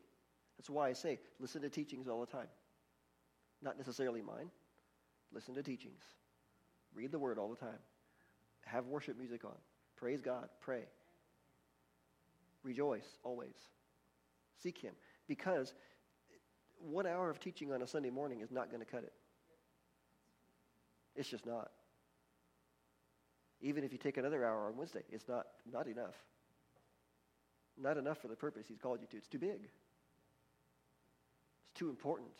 [0.57, 2.47] That's why I say listen to teachings all the time.
[3.61, 4.49] Not necessarily mine.
[5.33, 6.03] Listen to teachings.
[6.93, 7.79] Read the word all the time.
[8.65, 9.57] Have worship music on.
[9.95, 10.49] Praise God.
[10.61, 10.83] Pray.
[12.63, 13.55] Rejoice always.
[14.61, 14.93] Seek Him.
[15.27, 15.73] Because
[16.79, 19.13] one hour of teaching on a Sunday morning is not going to cut it.
[21.15, 21.71] It's just not.
[23.61, 26.15] Even if you take another hour on Wednesday, it's not, not enough.
[27.81, 29.17] Not enough for the purpose He's called you to.
[29.17, 29.69] It's too big.
[31.63, 32.31] It's too important.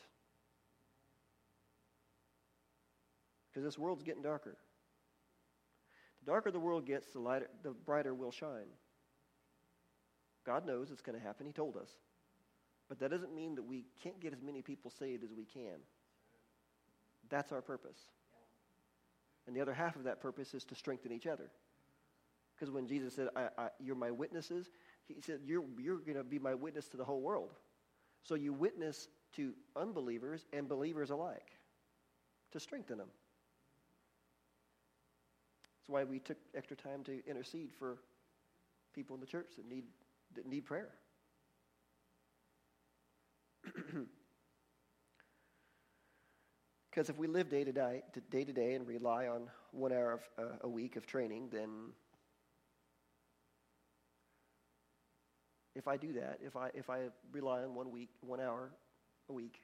[3.49, 4.57] Because this world's getting darker.
[6.25, 8.69] Darker the world gets, the, lighter, the brighter will shine.
[10.45, 11.45] God knows it's going to happen.
[11.45, 11.89] He told us.
[12.87, 15.79] But that doesn't mean that we can't get as many people saved as we can.
[17.29, 17.97] That's our purpose.
[19.47, 21.49] And the other half of that purpose is to strengthen each other.
[22.55, 24.69] Because when Jesus said, I, I, You're my witnesses,
[25.07, 27.51] he said, You're, you're going to be my witness to the whole world.
[28.23, 31.51] So you witness to unbelievers and believers alike
[32.51, 33.09] to strengthen them.
[35.85, 37.97] That's why we took extra time to intercede for
[38.93, 39.83] people in the church that need,
[40.35, 40.89] that need prayer.
[46.89, 50.13] Because if we live day to day, day to day and rely on one hour
[50.13, 51.91] of, uh, a week of training, then
[55.75, 58.71] if I do that, if I if I rely on one week, one hour
[59.29, 59.59] a week,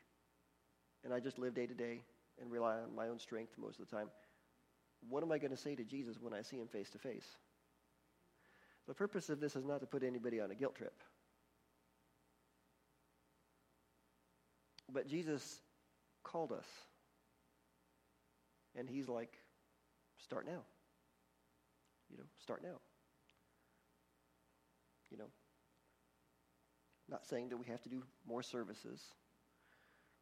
[1.05, 2.01] and I just live day to day
[2.41, 4.09] and rely on my own strength most of the time,
[5.10, 7.26] what am I going to say to Jesus when I see him face to face?
[8.88, 10.93] The purpose of this is not to put anybody on a guilt trip.
[14.91, 15.62] But Jesus
[16.24, 16.66] called us.
[18.76, 19.34] And he's like,
[20.24, 20.62] start now.
[22.10, 22.80] You know, start now.
[25.12, 25.30] You know,
[27.10, 29.02] not saying that we have to do more services.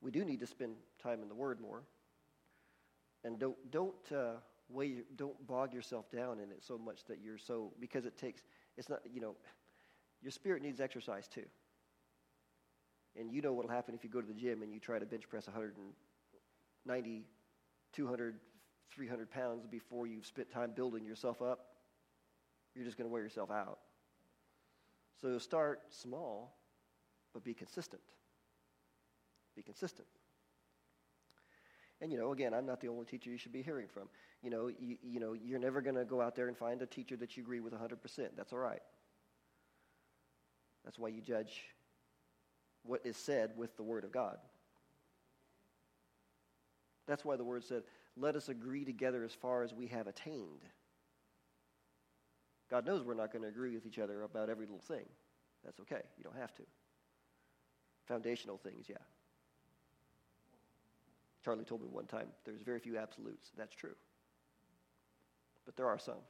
[0.01, 1.83] We do need to spend time in the Word more.
[3.23, 4.37] And don't, don't uh,
[4.69, 8.17] way you don't bog yourself down in it so much that you're so because it
[8.17, 8.43] takes
[8.77, 9.35] it's not you know
[10.21, 11.45] your spirit needs exercise too.
[13.19, 15.05] And you know what'll happen if you go to the gym and you try to
[15.05, 17.25] bench press 190
[17.93, 18.35] 200
[18.91, 21.65] 300 pounds before you've spent time building yourself up
[22.75, 23.79] you're just going to wear yourself out.
[25.21, 26.55] So start small
[27.33, 28.01] but be consistent.
[29.55, 30.07] Be consistent
[32.01, 34.03] and you know, again, I'm not the only teacher you should be hearing from.
[34.41, 36.85] You know, you, you know, you're never going to go out there and find a
[36.85, 38.29] teacher that you agree with 100%.
[38.37, 38.81] That's all right.
[40.85, 41.61] That's why you judge
[42.83, 44.37] what is said with the Word of God.
[47.09, 47.81] That's why the word said,
[48.15, 50.63] let us agree together as far as we have attained.
[52.69, 55.05] God knows we're not going to agree with each other about every little thing.
[55.65, 56.03] That's okay.
[56.17, 56.63] You don't have to.
[58.05, 58.97] Foundational things, yeah.
[61.49, 63.49] Charlie told me one time there's very few absolutes.
[63.57, 63.95] That's true.
[65.65, 66.21] But there are some.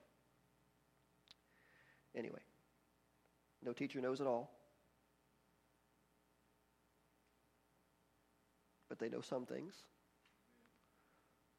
[2.15, 2.39] Anyway,
[3.61, 4.49] no teacher knows it all.
[8.87, 9.73] But they know some things.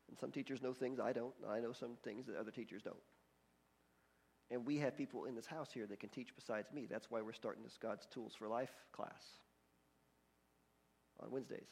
[0.09, 1.35] And some teachers know things I don't.
[1.47, 2.97] I know some things that other teachers don't.
[4.51, 6.87] And we have people in this house here that can teach besides me.
[6.91, 9.23] That's why we're starting this God's Tools for Life class
[11.23, 11.69] on Wednesdays.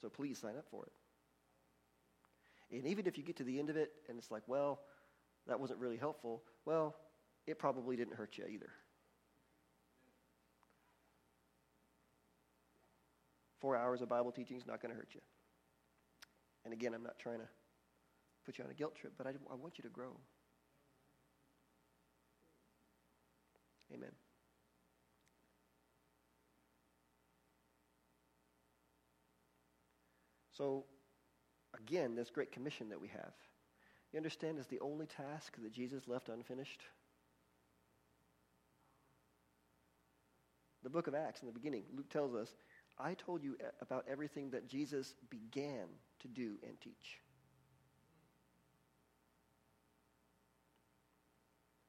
[0.00, 0.92] So please sign up for it.
[2.76, 4.80] And even if you get to the end of it and it's like, well,
[5.46, 6.96] that wasn't really helpful, well,
[7.46, 8.70] it probably didn't hurt you either.
[13.60, 15.20] Four hours of Bible teaching is not going to hurt you.
[16.64, 17.48] And again, I'm not trying to
[18.44, 20.16] put you on a guilt trip, but I, I want you to grow.
[23.94, 24.10] Amen.
[30.56, 30.84] So,
[31.78, 33.32] again, this great commission that we have,
[34.12, 36.82] you understand, is the only task that Jesus left unfinished.
[40.82, 42.54] The book of Acts, in the beginning, Luke tells us,
[42.98, 45.88] I told you about everything that Jesus began
[46.20, 47.20] to do and teach.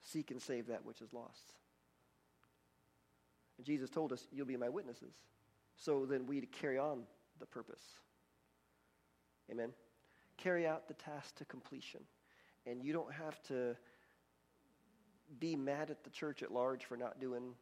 [0.01, 1.53] Seek and save that which is lost.
[3.57, 5.13] And Jesus told us, You'll be my witnesses.
[5.75, 7.03] So then we carry on
[7.39, 7.83] the purpose.
[9.51, 9.71] Amen.
[10.37, 12.01] Carry out the task to completion.
[12.65, 13.75] And you don't have to
[15.39, 17.53] be mad at the church at large for not doing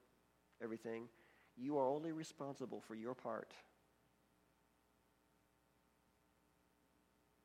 [0.61, 1.07] everything.
[1.57, 3.53] You are only responsible for your part.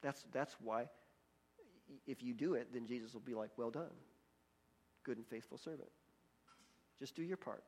[0.02, 0.88] That's, that's why,
[2.06, 3.90] if you do it, then Jesus will be like, Well done,
[5.04, 5.90] good and faithful servant.
[6.98, 7.64] Just do your part.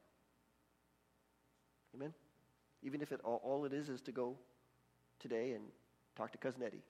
[1.95, 2.15] Amen?
[2.83, 4.37] Even if it, all, all it is is to go
[5.21, 5.65] today and
[6.17, 6.83] talk to Cousin Eddie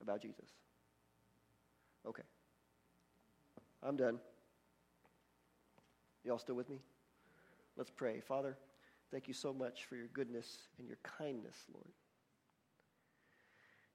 [0.00, 0.50] about Jesus.
[2.06, 2.22] Okay.
[3.82, 4.18] I'm done.
[6.24, 6.80] Y'all still with me?
[7.76, 8.20] Let's pray.
[8.20, 8.56] Father,
[9.10, 11.90] thank you so much for your goodness and your kindness, Lord.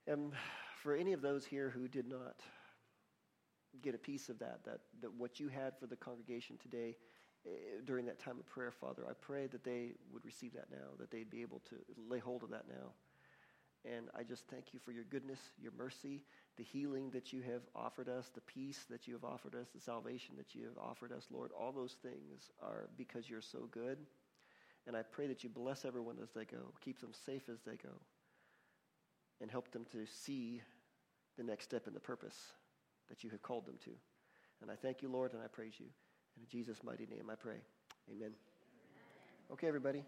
[0.08, 0.34] And
[0.82, 2.42] for any of those here who did not
[3.82, 6.96] get a piece of that, that, that what you had for the congregation today
[7.46, 7.50] Eh,
[7.86, 11.12] during that time of prayer, Father, I pray that they would receive that now, that
[11.12, 11.76] they'd be able to
[12.10, 12.94] lay hold of that now.
[13.86, 16.24] And I just thank you for your goodness, your mercy,
[16.58, 19.80] the healing that you have offered us, the peace that you have offered us, the
[19.80, 21.52] salvation that you have offered us, Lord.
[21.58, 24.00] All those things are because you're so good.
[24.88, 27.76] And I pray that you bless everyone as they go, keep them safe as they
[27.76, 27.94] go,
[29.42, 30.62] and help them to see
[31.38, 32.54] the next step in the purpose
[33.10, 33.92] that you have called them to.
[34.62, 35.88] And I thank you, Lord, and I praise you.
[36.38, 37.58] And in Jesus' mighty name I pray.
[38.12, 38.32] Amen.
[39.52, 40.04] Okay, everybody.